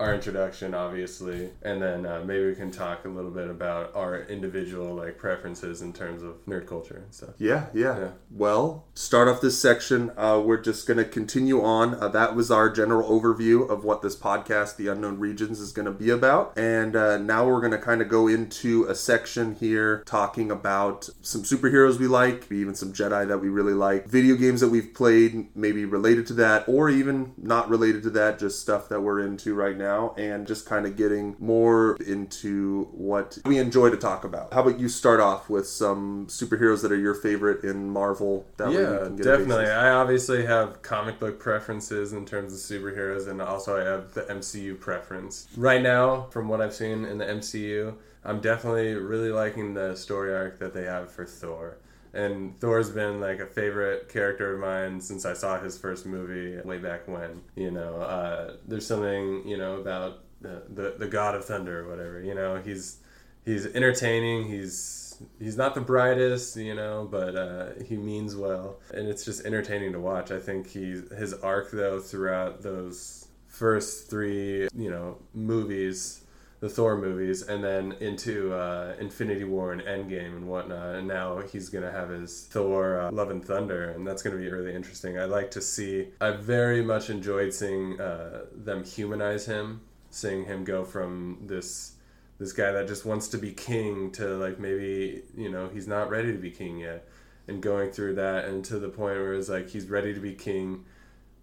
our 0.00 0.14
introduction, 0.14 0.72
obviously, 0.74 1.50
and 1.62 1.80
then 1.82 2.06
uh, 2.06 2.22
maybe 2.24 2.46
we 2.46 2.54
can 2.54 2.70
talk 2.70 3.04
a 3.04 3.08
little 3.08 3.30
bit 3.30 3.50
about 3.50 3.94
our 3.94 4.22
individual 4.22 4.94
like 4.94 5.18
preferences 5.18 5.82
in 5.82 5.92
terms 5.92 6.22
of 6.22 6.44
nerd 6.46 6.66
culture 6.66 7.02
and 7.04 7.14
stuff. 7.14 7.30
Yeah, 7.36 7.66
yeah. 7.74 7.98
yeah. 7.98 8.08
Well, 8.30 8.86
start 8.94 9.28
off 9.28 9.42
this 9.42 9.60
section. 9.60 10.10
Uh, 10.16 10.40
we're 10.42 10.62
just 10.62 10.86
going 10.86 10.96
to 10.96 11.04
continue 11.04 11.62
on. 11.62 11.94
Uh, 11.94 12.08
that 12.08 12.34
was 12.34 12.50
our 12.50 12.70
general 12.70 13.10
overview 13.10 13.68
of 13.68 13.84
what 13.84 14.00
this 14.00 14.16
podcast, 14.16 14.76
The 14.76 14.88
Unknown 14.88 15.18
Regions, 15.18 15.60
is 15.60 15.70
going 15.70 15.84
to 15.84 15.92
be 15.92 16.08
about, 16.08 16.56
and 16.56 16.96
uh, 16.96 17.18
now 17.18 17.46
we're 17.46 17.60
going 17.60 17.72
to 17.72 17.78
kind 17.78 18.00
of 18.00 18.08
go 18.08 18.26
into 18.26 18.86
a 18.86 18.94
section 18.94 19.54
here 19.56 20.02
talking 20.06 20.50
about 20.50 21.10
some 21.20 21.42
superheroes 21.42 21.98
we 21.98 22.06
like, 22.06 22.50
even 22.50 22.74
some 22.74 22.94
Jedi 22.94 23.28
that 23.28 23.38
we 23.38 23.50
really 23.50 23.74
like, 23.74 24.06
video 24.06 24.34
games 24.34 24.62
that 24.62 24.70
we've 24.70 24.94
played, 24.94 25.54
maybe 25.54 25.84
related 25.84 26.26
to 26.28 26.34
that, 26.34 26.66
or 26.66 26.88
even 26.88 27.34
not 27.36 27.68
related 27.68 28.02
to 28.04 28.10
that, 28.10 28.38
just 28.38 28.60
stuff 28.60 28.88
that 28.88 29.02
we're 29.02 29.20
into 29.20 29.54
right 29.54 29.76
now 29.76 29.89
now 29.90 30.14
and 30.16 30.46
just 30.46 30.66
kind 30.66 30.86
of 30.86 30.96
getting 30.96 31.36
more 31.38 31.96
into 32.06 32.84
what 32.92 33.38
we 33.44 33.58
enjoy 33.58 33.90
to 33.90 33.96
talk 33.96 34.24
about. 34.24 34.52
How 34.52 34.62
about 34.62 34.78
you 34.78 34.88
start 34.88 35.20
off 35.20 35.50
with 35.50 35.66
some 35.66 36.26
superheroes 36.28 36.82
that 36.82 36.92
are 36.92 36.98
your 36.98 37.14
favorite 37.14 37.64
in 37.64 37.90
Marvel? 37.90 38.46
That 38.56 38.72
yeah, 38.72 39.08
definitely. 39.22 39.66
I 39.66 39.90
obviously 39.90 40.46
have 40.46 40.82
comic 40.82 41.18
book 41.18 41.38
preferences 41.38 42.12
in 42.12 42.24
terms 42.24 42.52
of 42.52 42.60
superheroes, 42.60 43.28
and 43.28 43.40
also 43.42 43.80
I 43.80 43.84
have 43.84 44.14
the 44.14 44.22
MCU 44.22 44.78
preference. 44.78 45.48
Right 45.56 45.82
now, 45.82 46.26
from 46.30 46.48
what 46.48 46.60
I've 46.60 46.74
seen 46.74 47.04
in 47.04 47.18
the 47.18 47.26
MCU, 47.26 47.94
I'm 48.24 48.40
definitely 48.40 48.94
really 48.94 49.30
liking 49.30 49.74
the 49.74 49.96
story 49.96 50.34
arc 50.34 50.58
that 50.58 50.74
they 50.74 50.84
have 50.84 51.10
for 51.10 51.24
Thor 51.24 51.78
and 52.12 52.58
Thor's 52.60 52.90
been 52.90 53.20
like 53.20 53.40
a 53.40 53.46
favorite 53.46 54.08
character 54.08 54.54
of 54.54 54.60
mine 54.60 55.00
since 55.00 55.24
I 55.24 55.34
saw 55.34 55.60
his 55.60 55.78
first 55.78 56.06
movie 56.06 56.60
way 56.66 56.78
back 56.78 57.06
when. 57.06 57.42
You 57.56 57.70
know, 57.70 57.96
uh, 57.96 58.56
there's 58.66 58.86
something 58.86 59.46
you 59.46 59.56
know 59.56 59.76
about 59.76 60.24
the, 60.40 60.62
the 60.68 60.94
the 60.98 61.06
God 61.06 61.34
of 61.34 61.44
Thunder 61.44 61.80
or 61.80 61.88
whatever. 61.88 62.20
You 62.22 62.34
know, 62.34 62.56
he's 62.56 62.98
he's 63.44 63.66
entertaining. 63.66 64.48
He's 64.48 65.22
he's 65.38 65.56
not 65.56 65.74
the 65.74 65.80
brightest, 65.80 66.56
you 66.56 66.74
know, 66.74 67.06
but 67.10 67.36
uh, 67.36 67.66
he 67.86 67.96
means 67.96 68.34
well, 68.36 68.80
and 68.92 69.08
it's 69.08 69.24
just 69.24 69.44
entertaining 69.44 69.92
to 69.92 70.00
watch. 70.00 70.30
I 70.30 70.40
think 70.40 70.68
he 70.68 71.02
his 71.16 71.34
arc 71.34 71.70
though 71.70 72.00
throughout 72.00 72.62
those 72.62 73.28
first 73.46 74.08
three 74.08 74.68
you 74.74 74.90
know 74.90 75.18
movies 75.34 76.22
the 76.60 76.68
Thor 76.68 76.96
movies 76.98 77.42
and 77.42 77.64
then 77.64 77.92
into 78.00 78.52
uh, 78.52 78.94
Infinity 79.00 79.44
War 79.44 79.72
and 79.72 79.80
Endgame 79.80 80.36
and 80.36 80.46
whatnot. 80.46 80.94
And 80.94 81.08
now 81.08 81.40
he's 81.40 81.70
to 81.84 81.90
have 81.90 82.10
his 82.10 82.46
Thor 82.50 83.00
uh, 83.00 83.10
Love 83.10 83.30
and 83.30 83.44
Thunder, 83.44 83.90
and 83.90 84.06
that's 84.06 84.22
to 84.36 84.42
be 84.42 84.50
really 84.50 84.74
interesting. 84.74 85.18
I 85.18 85.24
like 85.24 85.50
to 85.52 85.62
see, 85.62 86.08
I 86.20 86.32
very 86.32 86.82
much 86.82 87.08
enjoyed 87.08 87.54
seeing 87.54 87.98
uh, 87.98 88.44
them 88.54 88.84
humanize 88.84 89.46
him, 89.46 89.80
seeing 90.10 90.44
him 90.44 90.64
go 90.64 90.84
from 90.84 91.38
this. 91.42 91.94
This 92.38 92.52
guy 92.54 92.72
that 92.72 92.88
just 92.88 93.04
wants 93.04 93.28
to 93.28 93.38
be 93.38 93.52
king 93.52 94.12
to 94.12 94.28
like 94.38 94.58
maybe 94.58 95.24
you 95.36 95.50
know 95.50 95.68
he's 95.68 95.86
not 95.86 96.08
ready 96.08 96.32
to 96.32 96.38
be 96.38 96.50
king 96.50 96.78
yet, 96.78 97.06
and 97.48 97.62
going 97.62 97.90
through 97.90 98.14
that 98.14 98.46
and 98.46 98.64
to 98.64 98.78
the 98.78 98.88
point 98.88 99.18
where 99.18 99.34
it's 99.34 99.50
like 99.50 99.68
he's 99.68 99.90
ready 99.90 100.14
to 100.14 100.20
be 100.20 100.32
king 100.32 100.86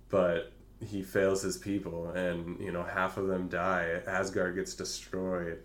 but 0.10 0.52
he 0.86 1.02
fails 1.02 1.42
his 1.42 1.58
people 1.58 2.10
and 2.12 2.60
you 2.60 2.72
know 2.72 2.84
half 2.84 3.18
of 3.18 3.28
them 3.28 3.48
die 3.48 4.00
asgard 4.06 4.56
gets 4.56 4.74
destroyed 4.76 5.60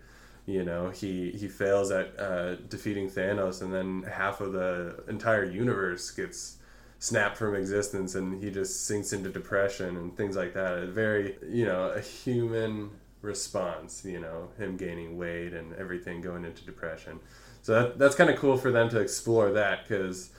you 0.45 0.63
know 0.63 0.89
he 0.89 1.31
he 1.31 1.47
fails 1.47 1.91
at 1.91 2.19
uh, 2.19 2.55
defeating 2.67 3.09
thanos 3.09 3.61
and 3.61 3.73
then 3.73 4.03
half 4.11 4.41
of 4.41 4.53
the 4.53 5.03
entire 5.07 5.43
universe 5.43 6.11
gets 6.11 6.57
snapped 7.03 7.37
from 7.37 7.53
existence 7.53 8.15
and 8.15 8.41
he 8.41 8.49
just 8.49 8.85
sinks 8.85 9.11
into 9.11 9.29
depression 9.29 9.97
and 9.97 10.15
things 10.15 10.37
like 10.37 10.53
that. 10.53 10.77
A 10.77 10.87
very 10.87 11.35
you 11.49 11.65
know 11.65 11.89
a 11.89 11.99
human 11.99 12.91
response 13.21 14.03
you 14.05 14.19
know 14.19 14.49
him 14.57 14.77
gaining 14.77 15.17
weight 15.17 15.53
and 15.53 15.73
everything 15.75 16.21
going 16.21 16.45
into 16.45 16.63
depression. 16.65 17.19
So 17.61 17.73
that, 17.73 17.99
that's 17.99 18.15
kind 18.15 18.29
of 18.29 18.37
cool 18.37 18.57
for 18.57 18.71
them 18.71 18.89
to 18.89 18.99
explore 18.99 19.51
that 19.51 19.87
because 19.87 20.29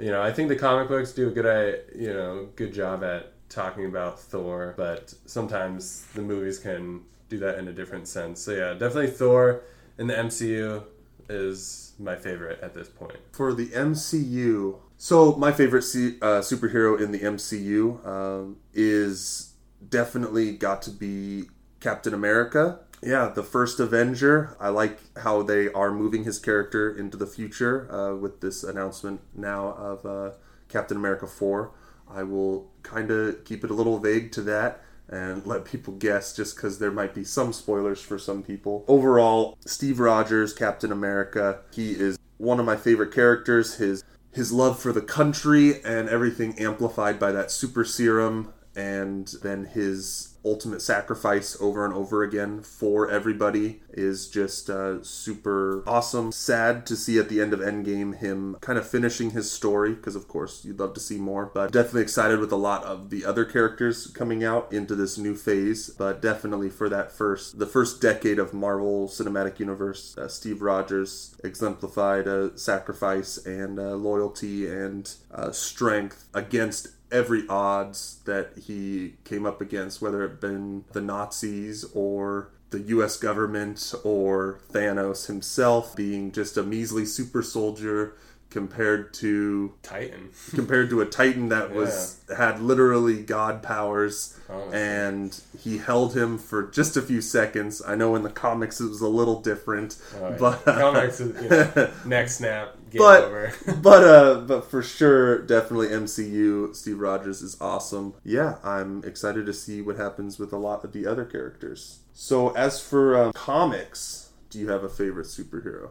you 0.00 0.10
know 0.12 0.22
i 0.22 0.32
think 0.32 0.48
the 0.48 0.54
comic 0.54 0.86
books 0.86 1.10
do 1.10 1.26
a 1.26 1.30
good 1.32 1.46
uh, 1.46 1.78
you 1.92 2.12
know 2.12 2.48
good 2.54 2.72
job 2.72 3.02
at 3.02 3.32
talking 3.48 3.86
about 3.86 4.20
thor 4.20 4.74
but 4.76 5.14
sometimes 5.24 6.06
the 6.14 6.22
movies 6.22 6.58
can 6.58 7.02
do 7.28 7.38
that 7.38 7.58
in 7.58 7.68
a 7.68 7.72
different 7.72 8.08
sense. 8.08 8.40
So 8.40 8.52
yeah, 8.52 8.72
definitely 8.72 9.08
Thor 9.08 9.62
in 9.98 10.06
the 10.06 10.14
MCU 10.14 10.84
is 11.28 11.92
my 11.98 12.16
favorite 12.16 12.60
at 12.62 12.74
this 12.74 12.88
point. 12.88 13.18
For 13.32 13.52
the 13.52 13.66
MCU, 13.68 14.78
so 14.96 15.34
my 15.36 15.52
favorite 15.52 15.82
C- 15.82 16.16
uh, 16.22 16.40
superhero 16.40 17.00
in 17.00 17.12
the 17.12 17.20
MCU 17.20 18.06
um, 18.06 18.56
is 18.72 19.52
definitely 19.86 20.52
got 20.52 20.82
to 20.82 20.90
be 20.90 21.44
Captain 21.80 22.14
America. 22.14 22.80
Yeah, 23.02 23.28
the 23.28 23.44
first 23.44 23.78
Avenger. 23.78 24.56
I 24.58 24.70
like 24.70 24.98
how 25.18 25.42
they 25.42 25.70
are 25.72 25.92
moving 25.92 26.24
his 26.24 26.40
character 26.40 26.90
into 26.90 27.16
the 27.16 27.26
future 27.26 27.92
uh, 27.92 28.16
with 28.16 28.40
this 28.40 28.64
announcement 28.64 29.20
now 29.36 29.68
of 29.74 30.04
uh, 30.04 30.30
Captain 30.68 30.96
America 30.96 31.26
4. 31.26 31.70
I 32.12 32.22
will 32.22 32.70
kind 32.82 33.10
of 33.10 33.44
keep 33.44 33.64
it 33.64 33.70
a 33.70 33.74
little 33.74 33.98
vague 33.98 34.32
to 34.32 34.42
that 34.42 34.82
and 35.08 35.46
let 35.46 35.64
people 35.64 35.94
guess 35.94 36.36
just 36.36 36.56
because 36.56 36.78
there 36.78 36.90
might 36.90 37.14
be 37.14 37.24
some 37.24 37.52
spoilers 37.52 38.00
for 38.00 38.18
some 38.18 38.42
people. 38.42 38.84
Overall, 38.88 39.56
Steve 39.64 40.00
Rogers, 40.00 40.52
Captain 40.52 40.92
America, 40.92 41.60
he 41.72 41.92
is 41.92 42.18
one 42.36 42.60
of 42.60 42.66
my 42.66 42.76
favorite 42.76 43.12
characters. 43.12 43.76
His 43.76 44.04
his 44.30 44.52
love 44.52 44.78
for 44.78 44.92
the 44.92 45.00
country 45.00 45.82
and 45.82 46.08
everything 46.08 46.58
amplified 46.58 47.18
by 47.18 47.32
that 47.32 47.50
super 47.50 47.84
serum 47.84 48.52
and 48.76 49.28
then 49.42 49.64
his 49.64 50.34
ultimate 50.44 50.80
sacrifice 50.80 51.56
over 51.60 51.84
and 51.84 51.92
over 51.92 52.22
again 52.22 52.62
for 52.62 53.10
everybody 53.10 53.82
is 53.90 54.28
just 54.28 54.70
uh, 54.70 55.02
super 55.02 55.82
awesome. 55.86 56.32
Sad 56.32 56.86
to 56.86 56.96
see 56.96 57.18
at 57.18 57.28
the 57.28 57.40
end 57.40 57.52
of 57.52 57.60
Endgame 57.60 58.16
him 58.16 58.56
kind 58.60 58.78
of 58.78 58.88
finishing 58.88 59.32
his 59.32 59.50
story 59.50 59.94
because, 59.94 60.16
of 60.16 60.28
course, 60.28 60.64
you'd 60.64 60.78
love 60.78 60.94
to 60.94 61.00
see 61.00 61.18
more. 61.18 61.50
But 61.52 61.72
definitely 61.72 62.02
excited 62.02 62.38
with 62.38 62.52
a 62.52 62.56
lot 62.56 62.84
of 62.84 63.10
the 63.10 63.24
other 63.24 63.44
characters 63.44 64.06
coming 64.08 64.44
out 64.44 64.72
into 64.72 64.94
this 64.94 65.18
new 65.18 65.34
phase. 65.34 65.90
But 65.90 66.22
definitely 66.22 66.70
for 66.70 66.88
that 66.88 67.12
first, 67.12 67.58
the 67.58 67.66
first 67.66 68.00
decade 68.00 68.38
of 68.38 68.54
Marvel 68.54 69.08
Cinematic 69.08 69.58
Universe, 69.58 70.16
uh, 70.16 70.28
Steve 70.28 70.62
Rogers 70.62 71.36
exemplified 71.44 72.26
a 72.26 72.56
sacrifice 72.56 73.38
and 73.38 73.78
uh, 73.78 73.94
loyalty 73.94 74.68
and 74.68 75.12
uh, 75.32 75.50
strength 75.50 76.28
against 76.32 76.88
every 77.10 77.46
odds 77.48 78.20
that 78.24 78.52
he 78.66 79.14
came 79.24 79.46
up 79.46 79.60
against, 79.60 80.02
whether 80.02 80.24
it 80.24 80.40
been 80.40 80.84
the 80.92 81.00
Nazis 81.00 81.84
or 81.94 82.50
the 82.70 82.80
US 82.80 83.16
government 83.16 83.94
or 84.04 84.60
Thanos 84.72 85.26
himself 85.26 85.96
being 85.96 86.32
just 86.32 86.56
a 86.56 86.62
measly 86.62 87.06
super 87.06 87.42
soldier 87.42 88.14
compared 88.50 89.12
to 89.14 89.74
Titan. 89.82 90.30
compared 90.54 90.90
to 90.90 91.00
a 91.00 91.06
Titan 91.06 91.48
that 91.48 91.70
was 91.74 92.20
yeah. 92.28 92.36
had 92.36 92.60
literally 92.60 93.22
god 93.22 93.62
powers 93.62 94.37
oh, 94.50 94.70
and 94.70 95.40
he 95.58 95.78
held 95.78 96.16
him 96.16 96.38
for 96.38 96.64
just 96.64 96.96
a 96.96 97.02
few 97.02 97.20
seconds. 97.20 97.82
I 97.86 97.94
know 97.94 98.14
in 98.14 98.22
the 98.22 98.30
comics 98.30 98.80
it 98.80 98.88
was 98.88 99.00
a 99.00 99.08
little 99.08 99.40
different, 99.40 99.96
oh, 100.16 100.30
yeah. 100.30 100.36
but 100.38 100.64
comics 100.64 101.20
you 101.20 101.34
know, 101.34 101.90
neck 102.04 102.28
snap 102.28 102.74
game 102.90 102.98
but, 102.98 103.24
over. 103.24 103.52
but 103.82 104.04
uh 104.04 104.40
but 104.40 104.70
for 104.70 104.82
sure 104.82 105.42
definitely 105.42 105.88
MCU 105.88 106.74
Steve 106.74 107.00
Rogers 107.00 107.42
is 107.42 107.60
awesome. 107.60 108.14
Yeah, 108.24 108.56
I'm 108.62 109.04
excited 109.04 109.46
to 109.46 109.52
see 109.52 109.82
what 109.82 109.96
happens 109.96 110.38
with 110.38 110.52
a 110.52 110.58
lot 110.58 110.84
of 110.84 110.92
the 110.92 111.06
other 111.06 111.24
characters. 111.24 112.00
So 112.12 112.50
as 112.50 112.80
for 112.80 113.16
um, 113.16 113.32
comics, 113.32 114.30
do 114.50 114.58
you 114.58 114.68
have 114.70 114.82
a 114.82 114.88
favorite 114.88 115.26
superhero? 115.26 115.90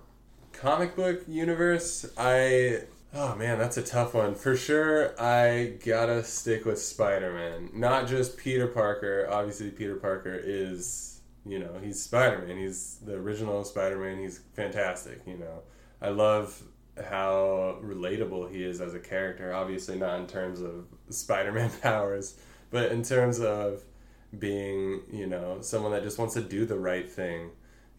comic 0.57 0.95
book 0.95 1.21
universe, 1.27 2.05
I 2.17 2.81
oh 3.13 3.35
man, 3.35 3.57
that's 3.57 3.77
a 3.77 3.83
tough 3.83 4.13
one. 4.13 4.35
For 4.35 4.55
sure, 4.55 5.19
I 5.21 5.77
gotta 5.85 6.23
stick 6.23 6.65
with 6.65 6.81
Spider 6.81 7.33
Man. 7.33 7.69
Not 7.73 8.07
just 8.07 8.37
Peter 8.37 8.67
Parker. 8.67 9.27
Obviously, 9.29 9.71
Peter 9.71 9.95
Parker 9.95 10.39
is 10.41 11.21
you 11.45 11.59
know 11.59 11.79
he's 11.81 12.01
Spider 12.01 12.45
Man. 12.45 12.57
He's 12.57 12.99
the 13.05 13.15
original 13.15 13.63
Spider 13.63 13.97
Man. 13.97 14.19
He's 14.19 14.41
fantastic. 14.53 15.21
You 15.25 15.37
know, 15.37 15.63
I 16.01 16.09
love 16.09 16.61
how 17.09 17.77
relatable 17.83 18.51
he 18.51 18.63
is 18.63 18.81
as 18.81 18.93
a 18.93 18.99
character. 18.99 19.53
Obviously, 19.53 19.97
not 19.97 20.19
in 20.19 20.27
terms 20.27 20.61
of 20.61 20.85
Spider 21.09 21.51
Man 21.51 21.71
powers, 21.81 22.37
but 22.69 22.91
in 22.91 23.03
terms 23.03 23.39
of 23.39 23.83
being 24.37 25.01
you 25.11 25.25
know 25.25 25.57
someone 25.61 25.91
that 25.91 26.03
just 26.03 26.17
wants 26.17 26.33
to 26.33 26.41
do 26.41 26.65
the 26.65 26.77
right 26.77 27.09
thing 27.09 27.49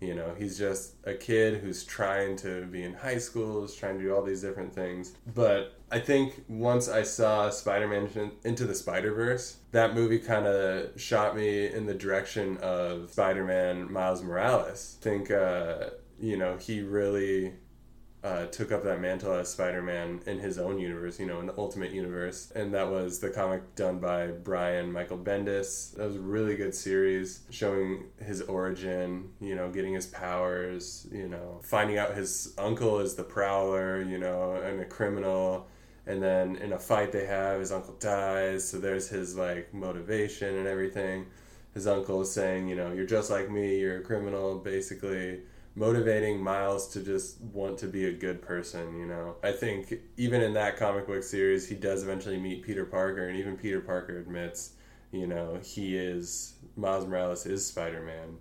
you 0.01 0.15
know, 0.15 0.35
he's 0.39 0.57
just 0.57 0.95
a 1.05 1.15
kid 1.15 1.61
who's 1.61 1.85
trying 1.85 2.37
to 2.37 2.67
be 2.67 2.85
in 2.85 2.95
high 2.95 3.19
school, 3.19 3.65
is 3.65 3.75
trying 3.75 3.99
to 3.99 4.05
do 4.05 4.15
all 4.15 4.23
these 4.23 4.43
different 4.43 4.73
things. 4.73 5.15
But 5.35 5.75
I 5.91 5.99
think 5.99 6.45
once 6.49 6.89
I 6.89 7.03
saw 7.03 7.51
Spider 7.51 7.89
Man 7.89 8.31
Into 8.45 8.65
the 8.65 8.75
Spider 8.75 9.13
Verse, 9.13 9.57
that 9.73 9.95
movie 9.95 10.19
kind 10.19 10.47
of 10.47 11.01
shot 11.01 11.35
me 11.35 11.67
in 11.67 11.87
the 11.87 11.95
direction 11.95 12.59
of 12.59 13.11
Spider 13.11 13.45
Man 13.45 13.91
Miles 13.93 14.23
Morales. 14.23 14.99
I 15.01 15.05
think, 15.05 15.31
uh, 15.31 15.91
you 16.21 16.37
know, 16.37 16.57
he 16.57 16.83
really 16.83 17.55
uh, 18.25 18.47
took 18.47 18.73
up 18.73 18.83
that 18.83 19.01
mantle 19.01 19.33
as 19.33 19.49
Spider-Man 19.49 20.23
in 20.27 20.41
his 20.41 20.59
own 20.59 20.79
universe, 20.79 21.21
you 21.21 21.27
know, 21.27 21.39
in 21.39 21.47
the 21.47 21.55
Ultimate 21.57 21.93
Universe, 21.93 22.51
and 22.55 22.75
that 22.75 22.91
was 22.91 23.21
the 23.21 23.31
comic 23.31 23.75
done 23.77 24.01
by 24.01 24.29
Brian 24.29 24.91
Michael 24.93 25.19
Bendis. 25.19 25.95
That 25.95 26.07
was 26.07 26.17
a 26.17 26.21
really 26.21 26.57
good 26.57 26.75
series 26.75 27.43
showing 27.51 28.07
his 28.21 28.43
origin, 28.43 29.31
you 29.41 29.55
know, 29.55 29.71
getting 29.71 29.95
his 29.95 30.07
powers, 30.07 31.07
you 31.13 31.29
know, 31.29 31.61
finding 31.63 31.99
out 31.99 32.17
his 32.17 32.55
uncle 32.59 32.99
is 32.99 33.15
the 33.15 33.23
Prowler, 33.23 34.03
you 34.03 34.19
know, 34.19 34.55
and 34.55 34.81
a 34.81 34.85
criminal. 34.85 35.69
And 36.07 36.21
then 36.21 36.57
in 36.57 36.73
a 36.73 36.79
fight 36.79 37.13
they 37.13 37.27
have, 37.27 37.61
his 37.61 37.71
uncle 37.71 37.95
dies, 38.01 38.69
so 38.69 38.79
there's 38.79 39.09
his 39.09 39.37
like 39.37 39.73
motivation 39.73 40.57
and 40.57 40.67
everything. 40.67 41.27
His 41.75 41.87
uncle 41.87 42.23
is 42.23 42.33
saying, 42.33 42.67
you 42.67 42.75
know, 42.75 42.93
you're 42.93 43.07
just 43.07 43.31
like 43.31 43.49
me, 43.49 43.79
you're 43.79 43.99
a 43.99 44.03
criminal, 44.03 44.59
basically 44.59 45.43
motivating 45.79 46.41
Miles 46.41 46.89
to 46.89 47.01
just 47.01 47.41
want 47.41 47.79
to 47.79 47.87
be 47.87 48.07
a 48.07 48.13
good 48.13 48.43
person, 48.43 48.99
you 48.99 49.07
know. 49.07 49.37
I 49.43 49.53
think 49.53 49.95
even 50.17 50.43
in 50.43 50.53
that 50.55 50.77
comic 50.77 51.07
book 51.07 51.23
series, 51.23 51.69
he 51.69 51.77
does 51.77 52.03
eventually 52.03 52.39
meet 52.39 52.63
Peter 52.63 52.85
Parker, 52.85 53.29
and 53.29 53.39
even 53.39 53.57
Peter 53.57 53.81
Parker 53.81 54.19
admits, 54.19 54.73
you 55.13 55.27
know, 55.27 55.59
he 55.63 55.97
is 55.97 56.55
Miles 56.77 57.07
Morales 57.07 57.47
is 57.47 57.65
Spider 57.65 58.03
Man, 58.03 58.39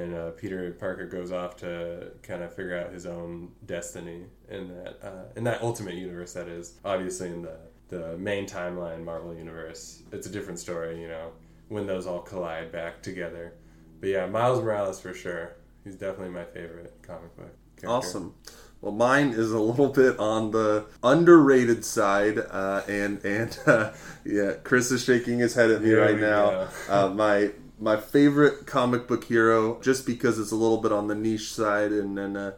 and 0.00 0.14
uh, 0.14 0.30
Peter 0.30 0.72
Parker 0.72 1.06
goes 1.06 1.32
off 1.32 1.56
to 1.56 2.12
kind 2.22 2.42
of 2.42 2.54
figure 2.54 2.78
out 2.78 2.92
his 2.92 3.04
own 3.04 3.50
destiny 3.66 4.22
in 4.48 4.68
that 4.68 4.98
uh, 5.02 5.24
in 5.34 5.44
that 5.44 5.62
Ultimate 5.62 5.94
Universe. 5.94 6.32
That 6.34 6.48
is 6.48 6.74
obviously 6.84 7.28
in 7.28 7.42
the 7.42 7.58
the 7.88 8.16
main 8.16 8.46
timeline 8.46 9.04
Marvel 9.04 9.34
universe. 9.34 10.02
It's 10.12 10.26
a 10.26 10.30
different 10.30 10.58
story, 10.58 11.00
you 11.00 11.08
know, 11.08 11.30
when 11.68 11.86
those 11.86 12.06
all 12.06 12.20
collide 12.20 12.72
back 12.72 13.02
together. 13.02 13.54
But 14.00 14.08
yeah, 14.08 14.26
Miles 14.26 14.60
Morales 14.62 15.00
for 15.00 15.14
sure 15.14 15.56
he's 15.86 15.94
definitely 15.94 16.34
my 16.34 16.44
favorite 16.44 16.92
comic 17.02 17.34
book. 17.36 17.54
Character. 17.76 17.88
Awesome. 17.88 18.34
Well, 18.80 18.92
mine 18.92 19.30
is 19.30 19.52
a 19.52 19.60
little 19.60 19.88
bit 19.88 20.18
on 20.18 20.50
the 20.50 20.86
underrated 21.02 21.84
side, 21.84 22.38
uh, 22.38 22.82
and 22.88 23.24
and 23.24 23.58
uh, 23.66 23.92
yeah, 24.24 24.52
Kris 24.62 24.90
is 24.90 25.04
shaking 25.04 25.38
his 25.38 25.54
head 25.54 25.70
at 25.70 25.82
me 25.82 25.92
right 25.92 26.18
now. 26.18 26.68
Uh, 26.88 27.08
my 27.08 27.52
my 27.78 27.96
favorite 27.96 28.66
comic 28.66 29.06
book 29.06 29.24
hero, 29.24 29.80
just 29.80 30.06
because 30.06 30.38
it's 30.38 30.52
a 30.52 30.56
little 30.56 30.78
bit 30.78 30.92
on 30.92 31.08
the 31.08 31.14
niche 31.14 31.52
side 31.52 31.92
and 31.92 32.16
then 32.18 32.36
uh, 32.36 32.52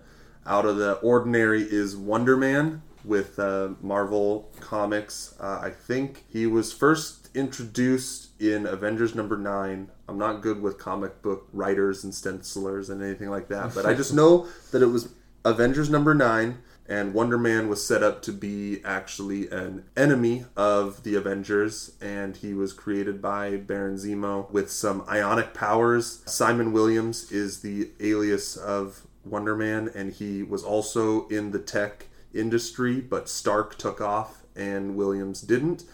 out 0.46 0.64
of 0.64 0.76
the 0.76 0.94
ordinary, 0.94 1.62
is 1.62 1.96
Wonder 1.96 2.36
Man 2.36 2.82
with 3.04 3.38
uh, 3.38 3.70
Marvel 3.80 4.50
Comics. 4.60 5.34
Uh, 5.40 5.60
I 5.62 5.70
think 5.70 6.24
he 6.28 6.46
was 6.46 6.72
first 6.72 7.28
introduced 7.34 8.27
in 8.38 8.66
Avengers 8.66 9.14
number 9.14 9.36
nine 9.36 9.90
I'm 10.08 10.18
not 10.18 10.40
good 10.40 10.62
with 10.62 10.78
comic 10.78 11.20
book 11.22 11.48
writers 11.52 12.02
and 12.04 12.14
stencilers 12.14 12.88
and 12.88 13.02
anything 13.02 13.28
like 13.28 13.48
that, 13.48 13.74
but 13.74 13.84
I 13.84 13.94
just 13.94 14.14
know 14.14 14.46
that 14.72 14.82
it 14.82 14.86
was 14.86 15.10
Avengers 15.44 15.88
number 15.90 16.14
nine, 16.14 16.58
and 16.88 17.12
Wonder 17.12 17.38
Man 17.38 17.68
was 17.68 17.86
set 17.86 18.02
up 18.02 18.22
to 18.22 18.32
be 18.32 18.80
actually 18.84 19.48
an 19.50 19.84
enemy 19.96 20.46
of 20.56 21.02
the 21.02 21.14
Avengers, 21.14 21.92
and 22.00 22.36
he 22.36 22.54
was 22.54 22.72
created 22.72 23.20
by 23.20 23.56
Baron 23.56 23.96
Zemo 23.96 24.50
with 24.50 24.70
some 24.70 25.04
ionic 25.08 25.52
powers. 25.52 26.22
Simon 26.26 26.72
Williams 26.72 27.30
is 27.30 27.60
the 27.60 27.90
alias 28.00 28.56
of 28.56 29.06
Wonder 29.24 29.54
Man, 29.54 29.90
and 29.94 30.12
he 30.12 30.42
was 30.42 30.64
also 30.64 31.28
in 31.28 31.50
the 31.50 31.58
tech 31.58 32.06
industry, 32.34 33.00
but 33.00 33.28
Stark 33.28 33.76
took 33.76 34.00
off 34.00 34.42
and 34.56 34.96
Williams 34.96 35.42
didn't. 35.42 35.84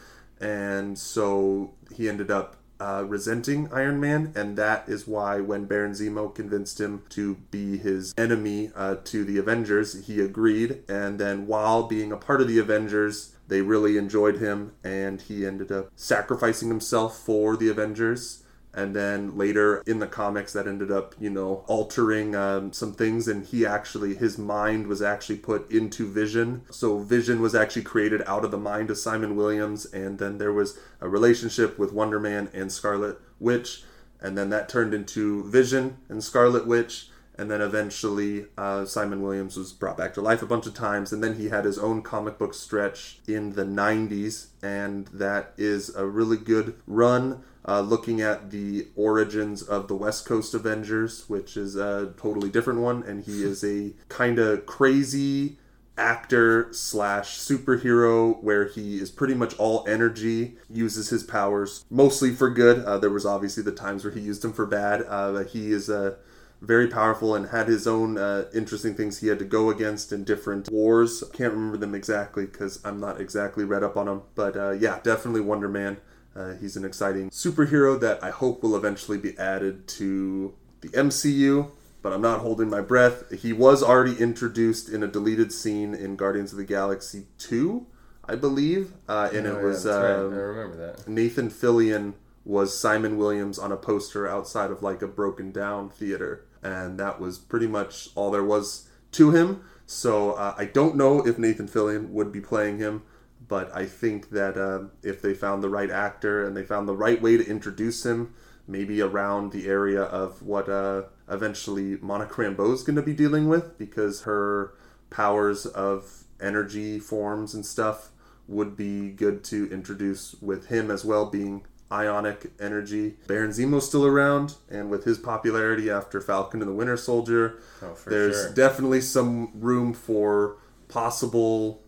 And 0.45 0.99
so 0.99 1.73
he 1.95 2.09
ended 2.09 2.31
up 2.31 2.57
uh, 2.79 3.05
resenting 3.07 3.69
Iron 3.73 3.99
Man, 3.99 4.33
and 4.37 4.59
that 4.59 4.89
is 4.89 5.07
why 5.07 5.41
when 5.41 5.65
Baron 5.65 5.93
Zemo 5.93 6.35
convinced 6.35 6.81
him 6.81 7.03
to 7.11 7.37
be 7.51 7.79
his 7.79 8.13
enemy 8.19 8.71
uh, 8.77 8.97
to 9.05 9.25
the 9.25 9.39
Avengers, 9.39 10.07
he 10.07 10.21
agreed. 10.21 10.83
And 10.87 11.19
then 11.19 11.47
while 11.47 11.85
being 11.85 12.13
a 12.13 12.19
part 12.19 12.43
of 12.43 12.49
the 12.49 12.59
Avengers, 12.59 13.37
they 13.49 13.63
really 13.63 13.97
enjoyed 13.97 14.37
him, 14.37 14.73
and 14.85 15.23
he 15.23 15.47
ended 15.47 15.73
up 15.73 15.91
sacrificing 15.97 16.69
himself 16.69 17.19
for 17.19 17.57
the 17.57 17.69
Avengers 17.69 18.44
and 18.75 18.95
then 18.95 19.37
later 19.37 19.83
in 19.87 19.99
the 19.99 20.07
comics 20.07 20.53
that 20.53 20.67
ended 20.67 20.91
up 20.91 21.15
you 21.19 21.31
know 21.31 21.65
altering 21.67 22.35
um, 22.35 22.73
some 22.73 22.93
things 22.93 23.29
and 23.29 23.47
he 23.47 23.65
actually 23.65 24.15
his 24.15 24.37
mind 24.37 24.87
was 24.87 25.01
actually 25.01 25.37
put 25.37 25.71
into 25.71 26.11
vision. 26.11 26.63
So 26.71 26.99
vision 26.99 27.41
was 27.41 27.55
actually 27.55 27.83
created 27.83 28.23
out 28.27 28.45
of 28.45 28.51
the 28.51 28.59
mind 28.59 28.91
of 28.91 28.99
simon 28.99 29.37
williams 29.37 29.87
and 29.87 30.19
then 30.19 30.39
there 30.39 30.53
was 30.53 30.79
a 31.01 31.09
relationship 31.09 31.79
with 31.79 31.93
wonder 31.93 32.21
man 32.21 32.49
and 32.53 32.71
scarlet 32.71 33.19
witch. 33.39 33.85
And 34.21 34.39
then 34.39 34.51
that 34.51 34.69
turned 34.69 34.95
into 34.95 35.45
vision 35.51 35.99
and 36.09 36.25
scarlet 36.25 36.67
witch 36.67 37.09
and 37.37 37.51
then 37.51 37.61
eventually 37.61 38.47
uh, 38.57 38.85
Simon 38.85 39.23
Williams 39.23 39.57
was 39.57 39.73
brought 39.73 39.97
back 39.97 40.15
to 40.15 40.21
life 40.21 40.43
a 40.43 40.47
bunch 40.47 40.67
of 40.67 40.75
times, 40.75 41.13
and 41.13 41.23
then 41.23 41.37
he 41.37 41.49
had 41.49 41.65
his 41.65 41.79
own 41.79 42.03
comic 42.03 42.39
book 42.39 42.55
stretch 42.55 43.19
in 43.27 43.55
the 43.55 43.65
90s, 43.65 44.47
and 44.63 45.07
that 45.09 45.53
is 45.57 45.95
a 45.95 46.07
really 46.07 46.37
good 46.37 46.75
run 46.87 47.43
uh, 47.67 47.81
looking 47.81 48.21
at 48.21 48.51
the 48.51 48.87
origins 48.95 49.63
of 49.63 49.89
the 49.89 49.97
West 49.97 50.27
Coast 50.27 50.55
Avengers, 50.55 51.29
which 51.29 51.57
is 51.57 51.77
a 51.77 52.13
totally 52.19 52.51
different 52.51 52.81
one, 52.81 53.03
and 53.03 53.25
he 53.25 53.43
is 53.43 53.65
a 53.65 53.93
kind 54.09 54.39
of 54.39 54.67
crazy 54.67 55.57
actor 55.97 56.69
slash 56.73 57.39
superhero 57.39 58.43
where 58.43 58.67
he 58.67 58.97
is 58.97 59.11
pretty 59.11 59.35
much 59.35 59.57
all 59.59 59.85
energy 59.87 60.57
uses 60.69 61.09
his 61.09 61.23
powers 61.23 61.85
mostly 61.89 62.31
for 62.31 62.51
good. 62.51 62.85
Uh, 62.85 62.99
there 62.99 63.11
was 63.11 63.25
obviously 63.25 63.63
the 63.63 63.73
times 63.73 64.05
where 64.05 64.13
he 64.13 64.21
used 64.21 64.43
them 64.43 64.53
for 64.53 64.67
bad. 64.67 65.05
Uh, 65.09 65.45
he 65.45 65.71
is 65.71 65.89
a 65.89 66.17
very 66.65 66.89
powerful 66.89 67.35
and 67.35 67.49
had 67.49 67.69
his 67.69 67.87
own 67.87 68.19
uh, 68.19 68.47
interesting 68.55 68.95
things 68.95 69.19
he 69.21 69.29
had 69.29 69.39
to 69.39 69.45
go 69.45 69.71
against 69.71 70.13
in 70.13 70.25
different 70.25 70.71
wars. 70.71 71.23
Can't 71.33 71.53
remember 71.53 71.77
them 71.77 71.95
exactly 71.95 72.47
because 72.47 72.81
I'm 72.85 72.99
not 73.01 73.21
exactly 73.21 73.65
read 73.65 73.83
up 73.83 73.97
on 73.97 74.07
them. 74.07 74.23
But 74.35 74.57
uh, 74.57 74.71
yeah, 74.73 75.01
definitely 75.03 75.41
Wonder 75.43 75.69
Man. 75.69 75.99
Uh, 76.37 76.55
he's 76.55 76.77
an 76.77 76.85
exciting 76.85 77.31
superhero 77.31 77.99
that 78.01 78.23
I 78.25 78.31
hope 78.31 78.63
will 78.63 78.75
eventually 78.77 79.19
be 79.19 79.39
added 79.39 79.87
to 79.89 80.55
the 80.81 80.89
MCU, 80.89 81.71
but 82.03 82.13
I'm 82.13 82.21
not 82.23 82.41
holding 82.41 82.69
my 82.69 82.81
breath. 82.81 83.31
He 83.31 83.53
was 83.53 83.83
already 83.85 84.17
introduced 84.21 84.89
in 84.89 85.03
a 85.05 85.07
deleted 85.07 85.53
scene 85.53 85.95
in 85.95 86.17
Guardians 86.17 86.51
of 86.51 86.59
the 86.59 86.65
Galaxy 86.65 87.27
2, 87.39 87.87
I 88.25 88.35
believe, 88.35 88.95
uh, 89.09 89.31
and 89.33 89.47
Oh, 89.47 89.51
it 89.51 89.55
yeah, 89.59 89.63
was 89.63 89.85
that's 89.85 89.97
right. 89.97 90.13
um, 90.27 90.33
I 90.35 90.37
remember 90.39 90.77
that. 90.77 91.07
Nathan 91.09 91.51
Fillion 91.51 92.15
was 92.45 92.77
Simon 92.79 93.17
Williams 93.17 93.59
on 93.59 93.71
a 93.71 93.77
poster 93.77 94.27
outside 94.29 94.71
of 94.73 94.83
like 94.83 95.03
a 95.03 95.07
broken 95.09 95.53
down 95.53 95.89
theater, 95.89 96.45
and 96.65 96.99
that 96.99 97.21
was 97.21 97.39
pretty 97.39 97.69
much 97.69 98.09
all 98.17 98.31
there 98.33 98.43
was 98.43 98.89
to 99.13 99.31
him. 99.31 99.63
So 99.87 100.33
uh, 100.33 100.55
I 100.57 100.65
don't 100.65 100.97
know 100.97 101.25
if 101.25 101.39
Nathan 101.39 101.69
Fillion 101.69 102.09
would 102.09 102.33
be 102.33 102.41
playing 102.41 102.79
him, 102.79 103.03
but 103.47 103.71
I 103.77 103.85
think 103.85 104.31
that 104.31 104.57
uh, 104.57 104.89
if 105.03 105.21
they 105.21 105.35
found 105.35 105.63
the 105.63 105.69
right 105.69 105.91
actor 105.91 106.45
and 106.45 106.57
they 106.57 106.65
found 106.65 106.89
the 106.89 106.97
right 106.97 107.21
way 107.21 107.37
to 107.37 107.47
introduce 107.47 108.05
him, 108.07 108.33
maybe 108.67 109.03
around 109.03 109.53
the 109.53 109.69
area 109.69 110.03
of 110.03 110.41
what 110.41 110.71
uh, 110.71 111.03
eventually 111.29 111.99
Monica 112.01 112.35
Rambeau 112.35 112.73
is 112.73 112.83
going 112.83 112.97
to 112.97 113.03
be 113.03 113.13
dealing 113.13 113.47
with, 113.47 113.77
because 113.77 114.23
her 114.23 114.73
powers 115.11 115.67
of 115.67 116.25
energy 116.41 116.99
forms 116.99 117.55
and 117.55 117.65
stuff 117.65 118.11
would 118.49 118.77
be 118.77 119.11
good 119.11 119.45
to 119.45 119.71
introduce 119.71 120.35
with 120.41 120.67
him 120.67 120.91
as 120.91 121.05
well 121.05 121.27
being 121.27 121.67
ionic 121.95 122.53
energy. 122.61 123.15
Baron 123.27 123.51
Zemo's 123.53 123.87
still 123.87 124.05
around, 124.05 124.57
and 124.69 124.91
with 124.91 125.05
his 125.05 125.17
popularity 125.19 125.89
after 125.91 126.21
Falcon 126.21 126.61
and 126.61 126.69
the 126.71 126.75
Winter 126.75 126.97
Soldier, 126.97 127.61
Oh, 127.83 127.97
there's 128.07 128.37
sure. 128.37 128.53
definitely 128.55 129.01
some 129.01 129.51
room 129.55 129.95
for 129.95 130.57
possible 130.89 131.83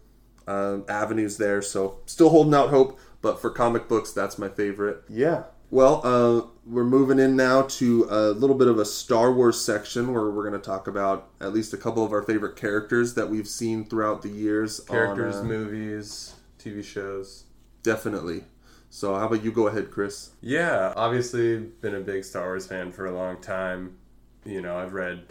uh, 0.47 0.79
avenues 0.89 1.37
there. 1.39 1.61
So 1.63 1.99
still 2.07 2.31
holding 2.31 2.55
out 2.55 2.71
hope, 2.71 2.99
but 3.23 3.41
for 3.41 3.51
comic 3.51 3.89
books, 3.89 4.13
that's 4.13 4.39
my 4.39 4.49
favorite. 4.49 5.03
Yeah. 5.09 5.45
Well, 5.69 6.01
uh, 6.05 6.47
we're 6.65 6.85
moving 6.85 7.19
in 7.19 7.35
now 7.35 7.63
to 7.63 8.07
a 8.09 8.31
little 8.31 8.55
bit 8.55 8.69
of 8.69 8.79
a 8.79 8.85
Star 8.85 9.33
Wars 9.33 9.61
section 9.61 10.13
where 10.15 10.31
we're 10.31 10.49
going 10.49 10.61
to 10.61 10.65
talk 10.65 10.87
about 10.87 11.29
at 11.41 11.53
least 11.53 11.73
a 11.73 11.77
couple 11.77 12.05
of 12.05 12.13
our 12.13 12.23
favorite 12.23 12.55
characters 12.55 13.15
that 13.15 13.29
we've 13.29 13.49
seen 13.49 13.85
throughout 13.85 14.23
the 14.23 14.29
years. 14.29 14.79
on, 14.81 14.87
Characters, 14.87 15.37
uh, 15.37 15.43
movies, 15.43 16.35
TV 16.61 16.85
shows. 16.85 17.45
Definitely. 17.83 18.45
So, 18.97 19.15
how 19.15 19.27
about 19.27 19.45
you 19.45 19.53
go 19.53 19.67
ahead, 19.69 19.91
Kris? 19.91 20.31
Yeah, 20.41 20.95
obviously 20.97 21.59
been 21.59 21.95
a 21.97 22.01
big 22.01 22.25
Star 22.25 22.45
Wars 22.45 22.67
fan 22.67 22.93
for 22.93 23.05
a 23.05 23.15
long 23.15 23.43
time. 23.43 23.99
You 24.43 24.63
know, 24.63 24.79
I've 24.79 24.95
read 24.95 25.27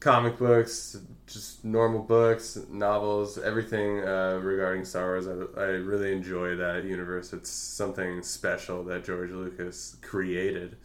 comic 0.00 0.38
books, 0.38 0.96
just 1.28 1.64
normal 1.64 2.02
books, 2.02 2.58
novels, 2.68 3.38
everything 3.38 4.00
uh, 4.00 4.40
regarding 4.42 4.84
Star 4.84 5.04
Wars. 5.04 5.28
I, 5.28 5.60
I 5.60 5.66
really 5.66 6.12
enjoy 6.12 6.56
that 6.56 6.82
universe. 6.82 7.32
It's 7.32 7.48
something 7.48 8.24
special 8.24 8.82
that 8.86 9.04
George 9.04 9.30
Lucas 9.30 9.96
created. 10.02 10.76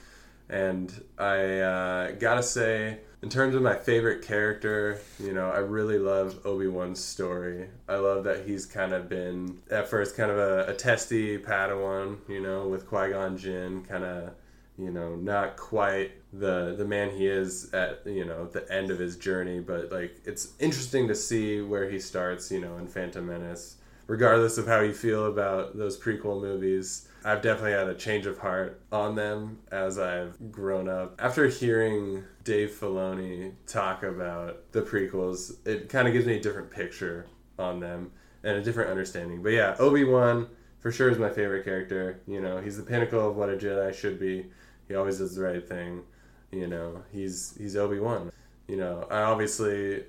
And 0.47 0.93
I 1.17 1.57
uh, 1.57 2.11
gotta 2.11 2.43
say, 2.43 2.99
in 3.21 3.29
terms 3.29 3.53
of 3.53 3.61
my 3.61 3.75
favorite 3.75 4.21
character, 4.21 4.99
you 5.19 5.33
know, 5.33 5.49
I 5.49 5.57
really 5.57 5.99
love 5.99 6.39
Obi 6.45 6.67
Wan's 6.67 7.03
story. 7.03 7.67
I 7.87 7.97
love 7.97 8.23
that 8.23 8.45
he's 8.47 8.65
kind 8.65 8.93
of 8.93 9.09
been, 9.09 9.57
at 9.69 9.89
first, 9.89 10.15
kind 10.15 10.31
of 10.31 10.37
a, 10.37 10.67
a 10.67 10.73
testy 10.73 11.37
Padawan, 11.37 12.17
you 12.29 12.39
know, 12.39 12.67
with 12.67 12.87
Qui 12.87 13.09
Gon 13.09 13.37
Jinn, 13.37 13.83
kind 13.83 14.05
of, 14.05 14.31
you 14.77 14.89
know, 14.89 15.15
not 15.15 15.57
quite 15.57 16.11
the 16.31 16.75
the 16.77 16.85
man 16.85 17.09
he 17.09 17.27
is 17.27 17.73
at, 17.73 18.01
you 18.05 18.23
know, 18.23 18.45
the 18.45 18.71
end 18.71 18.89
of 18.91 18.99
his 18.99 19.17
journey. 19.17 19.59
But 19.59 19.91
like, 19.91 20.15
it's 20.23 20.53
interesting 20.59 21.09
to 21.09 21.15
see 21.15 21.59
where 21.61 21.89
he 21.89 21.99
starts, 21.99 22.49
you 22.49 22.61
know, 22.61 22.77
in 22.77 22.87
Phantom 22.87 23.25
Menace. 23.27 23.75
Regardless 24.07 24.57
of 24.57 24.65
how 24.65 24.79
you 24.79 24.93
feel 24.93 25.25
about 25.25 25.77
those 25.77 25.99
prequel 25.99 26.41
movies, 26.41 27.08
I've 27.23 27.41
definitely 27.41 27.73
had 27.73 27.87
a 27.87 27.95
change 27.95 28.25
of 28.25 28.37
heart 28.37 28.81
on 28.91 29.15
them 29.15 29.59
as 29.71 29.99
I've 29.99 30.51
grown 30.51 30.87
up. 30.87 31.19
After 31.19 31.47
hearing 31.47 32.23
Dave 32.43 32.71
Filoni 32.71 33.53
talk 33.67 34.03
about 34.03 34.71
the 34.71 34.81
prequels, 34.81 35.65
it 35.67 35.89
kind 35.89 36.07
of 36.07 36.13
gives 36.13 36.25
me 36.25 36.37
a 36.37 36.41
different 36.41 36.71
picture 36.71 37.27
on 37.57 37.79
them 37.79 38.11
and 38.43 38.57
a 38.57 38.63
different 38.63 38.89
understanding. 38.89 39.43
But 39.43 39.49
yeah, 39.49 39.75
Obi 39.79 40.05
Wan 40.05 40.47
for 40.79 40.91
sure 40.91 41.09
is 41.09 41.17
my 41.17 41.29
favorite 41.29 41.65
character. 41.65 42.21
You 42.25 42.41
know, 42.41 42.59
he's 42.59 42.77
the 42.77 42.83
pinnacle 42.83 43.29
of 43.29 43.35
what 43.35 43.49
a 43.49 43.57
Jedi 43.57 43.93
should 43.93 44.19
be. 44.19 44.45
He 44.87 44.95
always 44.95 45.17
does 45.19 45.35
the 45.35 45.43
right 45.43 45.67
thing. 45.67 46.03
You 46.51 46.67
know, 46.67 47.03
he's 47.11 47.53
he's 47.57 47.75
Obi 47.75 47.99
Wan. 47.99 48.31
You 48.67 48.77
know, 48.77 49.07
I 49.11 49.21
obviously, 49.21 50.03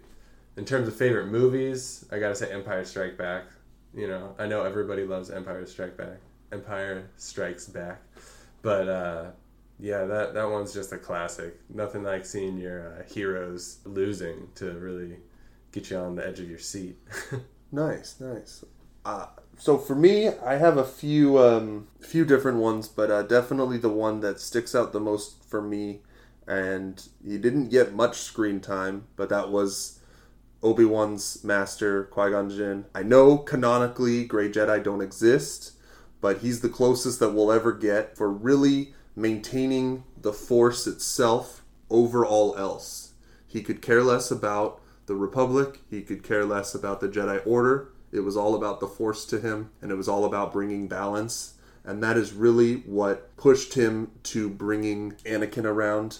in 0.57 0.65
terms 0.65 0.87
of 0.87 0.95
favorite 0.95 1.27
movies, 1.27 2.07
I 2.13 2.19
gotta 2.19 2.35
say 2.35 2.53
Empire 2.53 2.85
Strike 2.85 3.19
Back. 3.19 3.45
You 3.95 4.07
know, 4.07 4.35
I 4.39 4.47
know 4.47 4.63
everybody 4.63 5.05
loves 5.05 5.31
Empire 5.31 5.67
Strike 5.67 5.97
Back. 5.97 6.19
Empire 6.53 7.11
Strikes 7.17 7.67
Back, 7.67 8.03
but 8.63 8.89
uh, 8.89 9.25
yeah, 9.79 10.05
that 10.05 10.35
that 10.35 10.51
one's 10.51 10.73
just 10.75 10.93
a 10.93 10.99
classic. 10.99 11.59
Nothing 11.73 12.03
like 12.03 12.25
seeing 12.25 12.59
your 12.59 12.97
uh, 12.99 13.13
heroes 13.13 13.79
losing 13.85 14.49
to 14.57 14.73
really 14.73 15.17
get 15.73 15.91
you 15.91 15.97
on 15.99 16.17
the 16.17 16.27
edge 16.27 16.41
of 16.41 16.49
your 16.49 16.59
seat. 16.59 16.99
Nice, 17.73 18.19
nice. 18.21 18.65
Uh, 19.05 19.27
so 19.57 19.79
for 19.79 19.95
me, 19.95 20.29
I 20.29 20.57
have 20.57 20.77
a 20.77 20.85
few 20.85 21.39
um, 21.39 21.89
few 22.01 22.25
different 22.25 22.59
ones, 22.59 22.89
but 22.89 23.11
uh, 23.11 23.23
definitely 23.23 23.79
the 23.79 23.89
one 23.89 24.21
that 24.21 24.41
sticks 24.41 24.75
out 24.75 24.93
the 24.93 25.01
most 25.01 25.45
for 25.49 25.63
me, 25.63 26.01
and 26.47 27.03
he 27.25 27.39
didn't 27.39 27.69
get 27.69 27.95
much 27.95 28.17
screen 28.19 28.61
time, 28.61 29.07
but 29.17 29.29
that 29.29 29.51
was 29.51 30.01
Obi 30.63 30.85
Wan's 30.85 31.45
master 31.45 32.05
Qui 32.05 32.31
Gon 32.31 32.51
Jinn. 32.51 32.87
I 32.95 33.03
know 33.03 33.39
canonically 33.39 34.25
Grey 34.25 34.51
Jedi 34.51 34.83
don't 34.83 35.01
exist, 35.01 35.73
but 36.21 36.39
he's 36.39 36.61
the 36.61 36.69
closest 36.69 37.21
that 37.21 37.31
we'll 37.31 37.53
ever 37.53 37.73
get 37.73 38.17
for 38.17 38.31
really 38.31 38.95
maintaining 39.17 40.05
the 40.21 40.33
Force 40.33 40.87
itself 40.87 41.63
over 41.89 42.25
all 42.25 42.57
else. 42.57 43.13
He 43.47 43.63
could 43.63 43.83
care 43.83 44.03
less 44.03 44.31
about 44.31 44.81
the 45.07 45.15
Republic. 45.17 45.81
He 45.91 46.03
could 46.03 46.23
care 46.23 46.45
less 46.45 46.75
about 46.75 47.01
the 47.01 47.09
Jedi 47.09 47.45
Order. 47.47 47.89
It 48.13 48.21
was 48.21 48.37
all 48.37 48.55
about 48.55 48.81
the 48.81 48.87
Force 48.87 49.25
to 49.27 49.41
him, 49.41 49.71
and 49.81 49.91
it 49.91 49.97
was 49.97 50.09
all 50.09 50.25
about 50.25 50.53
bringing 50.53 50.89
balance. 50.89 51.55
And 51.85 52.03
that 52.03 52.17
is 52.17 52.33
really 52.33 52.77
what 52.77 53.37
pushed 53.37 53.75
him 53.75 54.13
to 54.25 54.49
bringing 54.49 55.13
Anakin 55.25 55.65
around. 55.65 56.19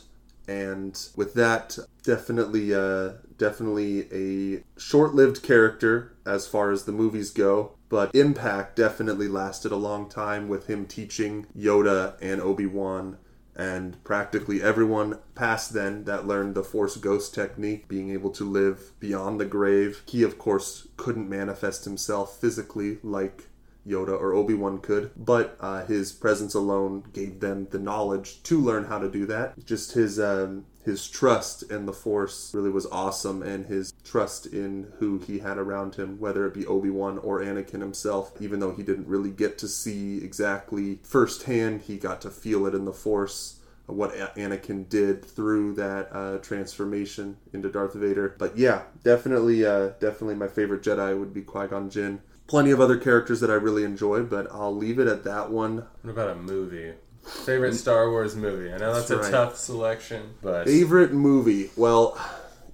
And 0.49 0.99
with 1.15 1.35
that, 1.35 1.79
definitely, 2.03 2.75
uh, 2.75 3.13
definitely 3.39 4.09
a 4.13 4.65
short-lived 4.81 5.43
character 5.43 6.17
as 6.27 6.47
far 6.47 6.71
as 6.73 6.85
the 6.85 6.93
movies 6.93 7.31
go. 7.31 7.73
But 7.91 8.15
impact 8.15 8.77
definitely 8.77 9.29
lasted 9.29 9.73
a 9.73 9.77
long 9.77 10.09
time 10.09 10.49
with 10.49 10.69
him 10.69 10.87
teaching 10.87 11.47
Yoda 11.55 12.17
and 12.23 12.41
Obi 12.41 12.65
Wan 12.65 13.19
and 13.57 14.03
practically 14.05 14.63
everyone 14.63 15.19
past 15.35 15.75
then 15.75 16.05
that 16.05 16.27
learned 16.27 16.55
the 16.55 16.65
Force 16.65 16.97
Ghost 16.97 17.35
technique, 17.35 17.89
being 17.89 18.11
able 18.11 18.31
to 18.31 18.49
live 18.49 18.99
beyond 19.01 19.39
the 19.39 19.45
grave. 19.45 20.03
He, 20.07 20.23
of 20.23 20.39
course, 20.39 20.89
couldn't 20.97 21.29
manifest 21.29 21.85
himself 21.85 22.41
physically 22.41 22.99
like 23.03 23.49
Yoda 23.87 24.19
or 24.19 24.33
Obi 24.35 24.55
Wan 24.55 24.79
could, 24.79 25.11
but 25.17 25.57
uh, 25.61 25.85
his 25.85 26.13
presence 26.13 26.55
alone 26.55 27.05
gave 27.13 27.41
them 27.41 27.67
the 27.71 27.79
knowledge 27.79 28.43
to 28.45 28.59
learn 28.59 28.85
how 28.85 28.99
to 28.99 29.11
do 29.11 29.27
that. 29.27 29.63
Just 29.65 29.93
his 29.93 30.21
um, 30.21 30.65
his 30.83 31.09
trust 31.09 31.63
in 31.71 31.87
the 31.87 31.93
Force 31.93 32.55
really 32.55 32.71
was 32.71 32.87
awesome, 32.87 33.43
and 33.43 33.67
his 33.67 33.93
trust 34.05 34.47
in 34.47 34.93
who 34.99 35.19
he 35.19 35.41
had 35.41 35.59
around 35.59 35.97
him, 35.97 36.19
whether 36.19 36.47
it 36.47 36.55
be 36.55 36.67
Obi 36.67 36.91
Wan 36.91 37.19
or 37.19 37.41
Anakin 37.41 37.81
himself. 37.81 38.33
Even 38.41 38.61
though 38.61 38.73
he 38.73 38.83
didn't 38.83 39.07
really 39.07 39.31
get 39.31 39.59
to 39.59 39.69
see 39.69 40.25
exactly 40.25 41.01
firsthand, 41.03 41.83
he 41.83 41.97
got 41.97 42.21
to 42.23 42.31
feel 42.31 42.67
it 42.67 42.75
in 42.75 42.85
the 42.85 42.93
Force 42.93 43.57
what 43.87 44.15
Anakin 44.37 44.89
did 44.89 45.25
through 45.25 45.75
that 45.75 46.09
uh, 46.13 46.39
transformation 46.39 47.37
into 47.53 47.69
Darth 47.69 47.95
Vader. 47.95 48.37
But 48.39 48.57
yeah, 48.57 48.83
definitely, 49.03 49.67
uh, 49.67 49.89
definitely 49.99 50.37
my 50.37 50.47
favorite 50.47 50.83
Jedi 50.83 51.19
would 51.19 51.35
be 51.35 51.43
Qui 51.43 51.67
Gon 51.67 51.91
Jinn 51.91 52.21
plenty 52.51 52.73
of 52.73 52.81
other 52.81 52.97
characters 52.97 53.39
that 53.39 53.49
I 53.49 53.55
really 53.55 53.85
enjoy, 53.85 54.25
but 54.25 54.49
I'll 54.51 54.75
leave 54.75 54.99
it 54.99 55.07
at 55.07 55.23
that 55.23 55.51
one. 55.53 55.87
What 56.03 56.11
about 56.11 56.31
a 56.31 56.35
movie? 56.35 56.95
Favorite 57.31 57.75
Star 57.75 58.11
Wars 58.11 58.37
movie? 58.37 58.73
I 58.73 58.79
know 58.79 58.95
that's, 58.95 59.09
that's 59.09 59.11
a 59.11 59.23
right. 59.23 59.31
tough 59.31 59.57
selection, 59.57 60.35
but 60.43 60.67
favorite 60.67 61.13
movie. 61.13 61.71
Well, 61.77 62.19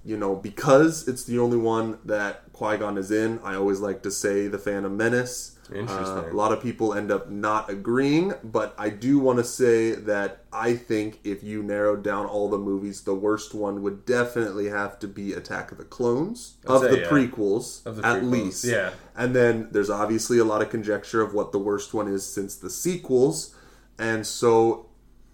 you 0.03 0.17
know, 0.17 0.35
because 0.35 1.07
it's 1.07 1.25
the 1.25 1.39
only 1.39 1.57
one 1.57 1.99
that 2.05 2.53
Qui 2.53 2.77
Gon 2.77 2.97
is 2.97 3.11
in, 3.11 3.39
I 3.43 3.55
always 3.55 3.79
like 3.79 4.03
to 4.03 4.11
say 4.11 4.47
The 4.47 4.57
Phantom 4.57 4.95
Menace. 4.95 5.57
Interesting. 5.69 6.29
Uh, 6.29 6.31
a 6.31 6.33
lot 6.33 6.53
of 6.53 6.63
people 6.63 6.93
end 6.93 7.11
up 7.11 7.29
not 7.29 7.69
agreeing, 7.69 8.33
but 8.41 8.73
I 8.77 8.89
do 8.89 9.19
want 9.19 9.39
to 9.39 9.43
say 9.43 9.91
that 9.91 10.45
I 10.53 10.75
think 10.75 11.19
if 11.25 11.43
you 11.43 11.61
narrowed 11.61 12.03
down 12.03 12.25
all 12.25 12.49
the 12.49 12.57
movies, 12.57 13.01
the 13.01 13.13
worst 13.13 13.53
one 13.53 13.81
would 13.83 14.05
definitely 14.05 14.69
have 14.69 14.97
to 14.99 15.09
be 15.09 15.33
Attack 15.33 15.73
of 15.73 15.77
the 15.77 15.83
Clones 15.83 16.55
of 16.65 16.81
say, 16.81 16.91
the, 16.91 16.99
yeah. 17.01 17.07
prequels, 17.09 17.85
of 17.85 17.97
the 17.97 18.05
at 18.05 18.21
prequels. 18.21 18.31
least. 18.31 18.63
Yeah. 18.63 18.91
And 19.15 19.35
then 19.35 19.67
there's 19.71 19.89
obviously 19.89 20.37
a 20.37 20.45
lot 20.45 20.61
of 20.61 20.69
conjecture 20.69 21.21
of 21.21 21.33
what 21.33 21.51
the 21.51 21.59
worst 21.59 21.93
one 21.93 22.07
is 22.07 22.25
since 22.25 22.55
the 22.55 22.69
sequels. 22.69 23.53
And 23.99 24.25
so, 24.25 24.87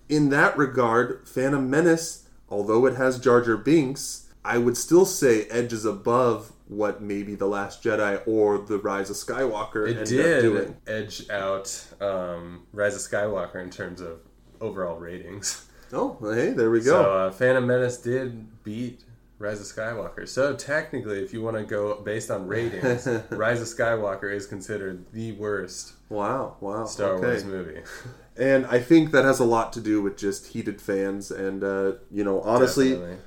in 0.10 0.30
that 0.30 0.58
regard, 0.58 1.28
Phantom 1.28 1.69
Menace, 1.69 2.28
although 2.49 2.86
it 2.86 2.95
has 2.95 3.19
Jar 3.19 3.41
Jar 3.41 3.58
Binks, 3.58 4.30
I 4.45 4.58
would 4.58 4.78
still 4.78 5.06
say 5.06 5.45
edges 5.45 5.86
above 5.86 6.52
what 6.67 7.02
maybe 7.02 7.36
the 7.36 7.45
Last 7.45 7.84
Jedi 7.84 8.21
or 8.28 8.58
the 8.58 8.78
Rise 8.78 9.10
of 9.10 9.15
Skywalker 9.15 9.88
it 9.88 10.06
did 10.06 10.76
edge 10.88 11.30
out 11.30 11.86
um, 12.02 12.63
Rise 12.73 12.95
of 12.95 13.02
Skywalker 13.02 13.62
in 13.62 13.69
terms 13.69 14.02
of 14.02 14.19
overall 14.62 14.97
ratings. 14.97 15.65
Oh, 15.95 16.17
hey, 16.34 16.49
there 16.49 16.71
we 16.71 16.80
go. 16.80 17.04
So 17.04 17.13
uh, 17.13 17.32
Phantom 17.32 17.67
Menace 17.67 17.99
did 17.99 18.63
beat 18.63 19.04
Rise 19.38 19.62
of 19.62 19.67
Skywalker. 19.67 20.28
So 20.28 20.56
technically, 20.56 21.19
if 21.19 21.34
you 21.34 21.43
want 21.43 21.56
to 21.56 21.63
go 21.63 22.02
based 22.02 22.32
on 22.32 22.47
ratings, 22.47 23.08
Rise 23.30 23.62
of 23.62 23.67
Skywalker 23.67 24.34
is 24.34 24.47
considered 24.47 25.06
the 25.12 25.34
worst. 25.34 25.93
Wow! 26.10 26.58
Wow! 26.62 26.86
Star 26.86 27.12
okay. 27.12 27.28
Wars 27.28 27.45
movie. 27.45 27.82
and 28.37 28.65
I 28.65 28.79
think 28.79 29.11
that 29.11 29.25
has 29.25 29.39
a 29.39 29.45
lot 29.45 29.73
to 29.73 29.81
do 29.81 30.01
with 30.01 30.17
just 30.17 30.47
heated 30.47 30.81
fans, 30.81 31.31
and 31.31 31.63
uh, 31.63 31.93
you 32.11 32.23
know, 32.23 32.41
honestly, 32.41 32.91
Definitely. 32.91 33.17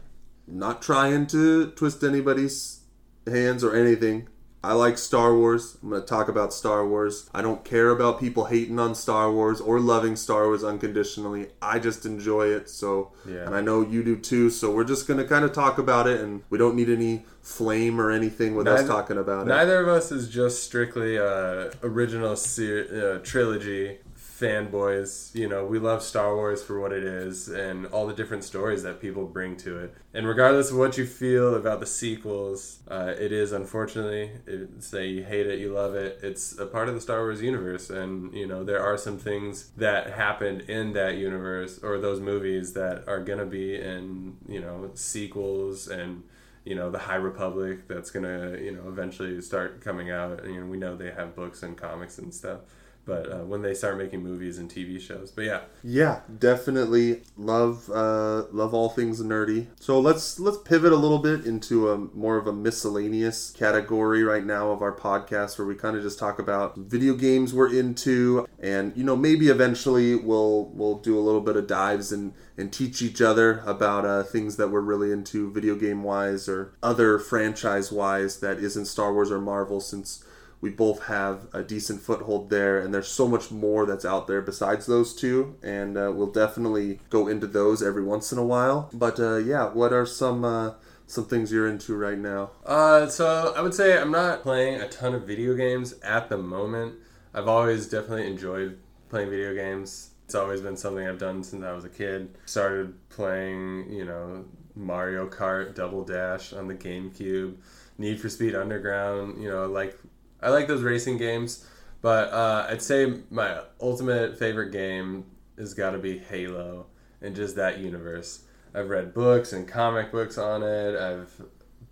not 0.47 0.83
trying 0.83 1.27
to 1.29 1.71
twist 1.71 2.03
anybody's 2.03 2.81
hands 3.27 3.63
or 3.63 3.75
anything. 3.75 4.29
I 4.65 4.73
like 4.73 4.99
Star 4.99 5.37
Wars. 5.37 5.79
I'm 5.81 5.91
going 5.91 6.03
to 6.03 6.07
talk 6.09 6.29
about 6.29 6.53
Star 6.53 6.85
Wars. 6.85 7.31
I 7.33 7.41
don't 7.41 7.65
care 7.65 7.91
about 7.91 8.19
people 8.19 8.47
hating 8.47 8.81
on 8.81 8.97
Star 8.97 9.31
Wars 9.31 9.61
or 9.61 9.79
loving 9.79 10.17
Star 10.17 10.47
Wars 10.47 10.65
unconditionally. 10.65 11.51
I 11.63 11.79
just 11.79 12.05
enjoy 12.05 12.49
it. 12.49 12.69
So, 12.69 13.13
yeah. 13.29 13.47
and 13.47 13.55
I 13.55 13.61
know 13.61 13.83
you 13.83 14.03
do 14.03 14.17
too. 14.17 14.51
So 14.51 14.73
we're 14.73 14.83
just 14.83 15.07
going 15.07 15.19
to 15.19 15.25
kind 15.25 15.45
of 15.45 15.53
talk 15.53 15.79
about 15.79 16.09
it, 16.09 16.21
and 16.21 16.43
we 16.51 16.59
don't 16.59 16.75
need 16.75 16.91
any 16.91 17.25
flame 17.43 18.01
or 18.01 18.11
anything 18.11 18.57
with 18.57 18.67
neither, 18.67 18.83
us 18.83 18.89
talking 18.89 19.19
about 19.19 19.47
it. 19.47 19.51
Neither 19.51 19.81
of 19.81 19.87
us 19.87 20.11
is 20.11 20.29
just 20.29 20.65
strictly 20.65 21.17
uh, 21.17 21.71
original 21.85 22.35
ser- 22.35 23.21
uh, 23.21 23.25
trilogy 23.25 23.99
fanboys. 24.39 25.35
You 25.35 25.49
know, 25.49 25.65
we 25.65 25.79
love 25.79 26.03
Star 26.03 26.35
Wars 26.35 26.63
for 26.63 26.81
what 26.81 26.93
it 26.93 27.05
is 27.05 27.49
and 27.49 27.87
all 27.87 28.07
the 28.07 28.15
different 28.15 28.45
stories 28.45 28.83
that 28.83 29.01
people 29.01 29.25
bring 29.27 29.57
to 29.59 29.79
it. 29.79 29.95
And 30.13 30.27
regardless 30.27 30.71
of 30.71 30.77
what 30.77 30.99
you 30.99 31.07
feel 31.07 31.55
about 31.55 31.81
the 31.81 31.87
sequels, 31.87 32.81
uh, 32.89 33.15
it 33.19 33.33
is 33.33 33.53
unfortunately, 33.53 34.31
say 34.79 35.09
you 35.09 35.25
hate 35.25 35.47
it, 35.47 35.59
you 35.59 35.73
love 35.73 35.95
it. 35.95 36.21
It's 36.23 36.59
a 36.59 36.67
part 36.67 36.89
of 36.89 36.95
the 36.95 37.01
Star 37.01 37.21
Wars 37.21 37.43
universe, 37.43 37.91
and 37.91 38.33
you 38.35 38.47
know 38.47 38.65
there 38.65 38.83
are 38.83 38.97
some 38.97 39.19
things 39.19 39.71
that 39.77 40.13
happened 40.13 40.63
in 40.63 40.93
that 40.93 41.17
universe 41.17 41.81
or 41.83 41.99
those 41.99 42.21
movies 42.21 42.73
that 42.75 43.07
are 43.09 43.21
gonna 43.23 43.47
be 43.47 43.77
in 43.77 44.37
you 44.49 44.61
know 44.61 44.91
sequels 44.95 45.89
and 45.89 46.23
you 46.65 46.75
know 46.75 46.91
the 46.91 46.99
High 46.99 47.17
Republic 47.17 47.89
that's 47.89 48.11
gonna 48.11 48.57
you 48.59 48.73
know 48.73 48.89
eventually 48.89 49.41
start 49.41 49.81
coming 49.83 50.11
out. 50.11 50.45
And, 50.45 50.55
you 50.55 50.61
know 50.61 50.67
we 50.67 50.77
know 50.77 50.97
they 50.97 51.11
have 51.11 51.35
books 51.35 51.63
and 51.63 51.77
comics 51.77 52.19
and 52.19 52.33
stuff 52.35 52.61
but 53.07 53.33
uh, 53.33 53.45
when 53.45 53.63
they 53.63 53.73
start 53.73 53.97
making 53.97 54.23
movies 54.23 54.59
and 54.59 54.69
TV 54.69 55.01
shows. 55.01 55.31
But 55.31 55.45
yeah, 55.45 55.61
yeah, 55.83 56.21
definitely 56.39 57.23
love 57.37 57.89
uh, 57.89 58.47
love 58.51 58.75
all 58.75 58.89
things 58.89 59.23
nerdy. 59.23 59.69
So 59.81 60.01
let's 60.01 60.39
let's 60.41 60.59
pivot 60.59 60.93
a 60.93 60.97
little 60.97 61.21
bit 61.21 61.47
into 61.47 61.91
a 61.91 61.97
more 61.97 62.37
of 62.37 62.47
a 62.47 62.53
miscellaneous 62.53 63.53
category 63.53 64.25
right 64.25 64.45
now 64.45 64.71
of 64.71 64.83
our 64.83 64.93
podcast, 64.93 65.57
where 65.57 65.67
we 65.67 65.77
kind 65.77 65.97
of 65.97 66.03
just 66.03 66.19
talk 66.19 66.39
about 66.39 66.77
video 66.77 67.15
games 67.15 67.55
we're 67.55 67.73
into, 67.73 68.47
and 68.59 68.95
you 68.97 69.05
know 69.05 69.17
maybe 69.17 69.49
eventually 69.49 70.17
we'll 70.17 70.67
we'll 70.75 70.99
do 70.99 71.17
a 71.17 71.23
little 71.23 71.41
bit 71.41 71.57
of 71.57 71.67
dives 71.67 72.11
and 72.11 72.35
and 72.59 72.73
teach 72.73 73.03
each 73.03 73.23
other 73.23 73.63
about 73.67 74.05
uh, 74.05 74.23
things 74.25 74.57
that 74.57 74.69
we're 74.69 74.81
really 74.81 75.13
into 75.13 75.53
video 75.53 75.77
game 75.77 76.03
wise 76.03 76.49
or 76.49 76.75
other 76.83 77.19
franchise 77.19 77.93
wise 77.93 78.41
that 78.41 78.59
isn't 78.59 78.87
Star 78.87 79.13
Wars 79.13 79.31
or 79.31 79.41
Marvel 79.41 79.81
since 79.81 80.25
we 80.67 80.73
both 80.73 81.05
have 81.05 81.47
a 81.53 81.63
decent 81.63 82.01
foothold 82.03 82.51
there, 82.51 82.81
and 82.81 82.93
there's 82.93 83.07
so 83.07 83.29
much 83.29 83.53
more 83.53 83.87
that's 83.87 84.05
out 84.05 84.27
there 84.27 84.43
besides 84.43 84.87
those 84.87 85.15
two, 85.15 85.57
and 85.63 85.97
uh, 85.97 86.11
we'll 86.13 86.33
definitely 86.33 86.99
go 87.09 87.29
into 87.29 87.47
those 87.47 87.85
every 87.85 88.03
once 88.03 88.33
in 88.33 88.39
a 88.39 88.45
while. 88.45 88.91
But 88.93 89.21
uh, 89.21 89.37
yeah, 89.37 89.69
what 89.69 89.93
are 89.93 90.05
some 90.05 90.45
uh, 90.45 90.73
some 91.07 91.27
things 91.27 91.53
you're 91.53 91.69
into 91.69 91.95
right 91.95 92.19
now? 92.19 92.51
Uh, 92.65 93.07
so 93.07 93.55
I 93.57 93.61
would 93.61 93.75
say 93.75 93.97
I'm 93.97 94.11
not 94.11 94.43
playing 94.43 94.81
a 94.81 94.89
ton 94.89 95.15
of 95.15 95.25
video 95.25 95.55
games 95.55 95.95
at 96.03 96.29
the 96.29 96.37
moment. 96.37 96.97
I've 97.33 97.47
always 97.47 97.87
definitely 97.87 98.27
enjoyed 98.27 98.77
playing 99.09 99.31
video 99.31 99.55
games. 99.55 100.11
It's 100.25 100.35
always 100.35 100.63
been 100.63 100.77
something 100.77 101.07
I've 101.07 101.21
done 101.21 101.45
since 101.45 101.63
I 101.63 101.71
was 101.71 101.85
a 101.85 101.89
kid. 101.89 102.37
Started 102.47 102.93
playing, 103.09 103.89
you 103.89 104.05
know, 104.05 104.47
Mario 104.75 105.29
Kart, 105.29 105.77
Double 105.77 106.03
Dash 106.03 106.53
on 106.53 106.67
the 106.67 106.75
GameCube. 106.75 107.55
Need 107.99 108.21
for 108.21 108.29
Speed 108.29 108.55
Underground, 108.55 109.41
you 109.41 109.49
know, 109.49 109.67
like 109.67 109.97
I 110.41 110.51
like 110.51 110.69
those 110.69 110.83
racing 110.83 111.19
games, 111.19 111.67
but 112.03 112.33
uh, 112.33 112.67
I'd 112.69 112.83
say 112.83 113.21
my 113.31 113.61
ultimate 113.81 114.39
favorite 114.39 114.71
game 114.71 115.25
has 115.59 115.75
got 115.75 115.93
to 115.93 115.99
be 115.99 116.19
Halo 116.19 116.87
and 117.21 117.35
just 117.35 117.57
that 117.57 117.79
universe. 117.79 118.45
I've 118.75 118.91
read 118.91 119.15
books 119.15 119.53
and 119.53 119.67
comic 119.67 120.13
books 120.13 120.37
on 120.37 120.63
it. 120.63 120.97
I've 120.97 121.33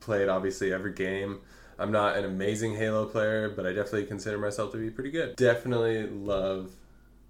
played 0.01 0.29
obviously 0.29 0.73
every 0.73 0.93
game. 0.93 1.41
I'm 1.79 1.91
not 1.91 2.17
an 2.17 2.25
amazing 2.25 2.77
Halo 2.77 3.07
player, 3.07 3.49
but 3.49 3.67
I 3.67 3.71
definitely 3.71 4.05
consider 4.05 4.39
myself 4.39 4.73
to 4.73 4.79
be 4.79 4.91
pretty 4.91 5.11
good. 5.11 5.37
Definitely 5.37 6.07
love 6.07 6.71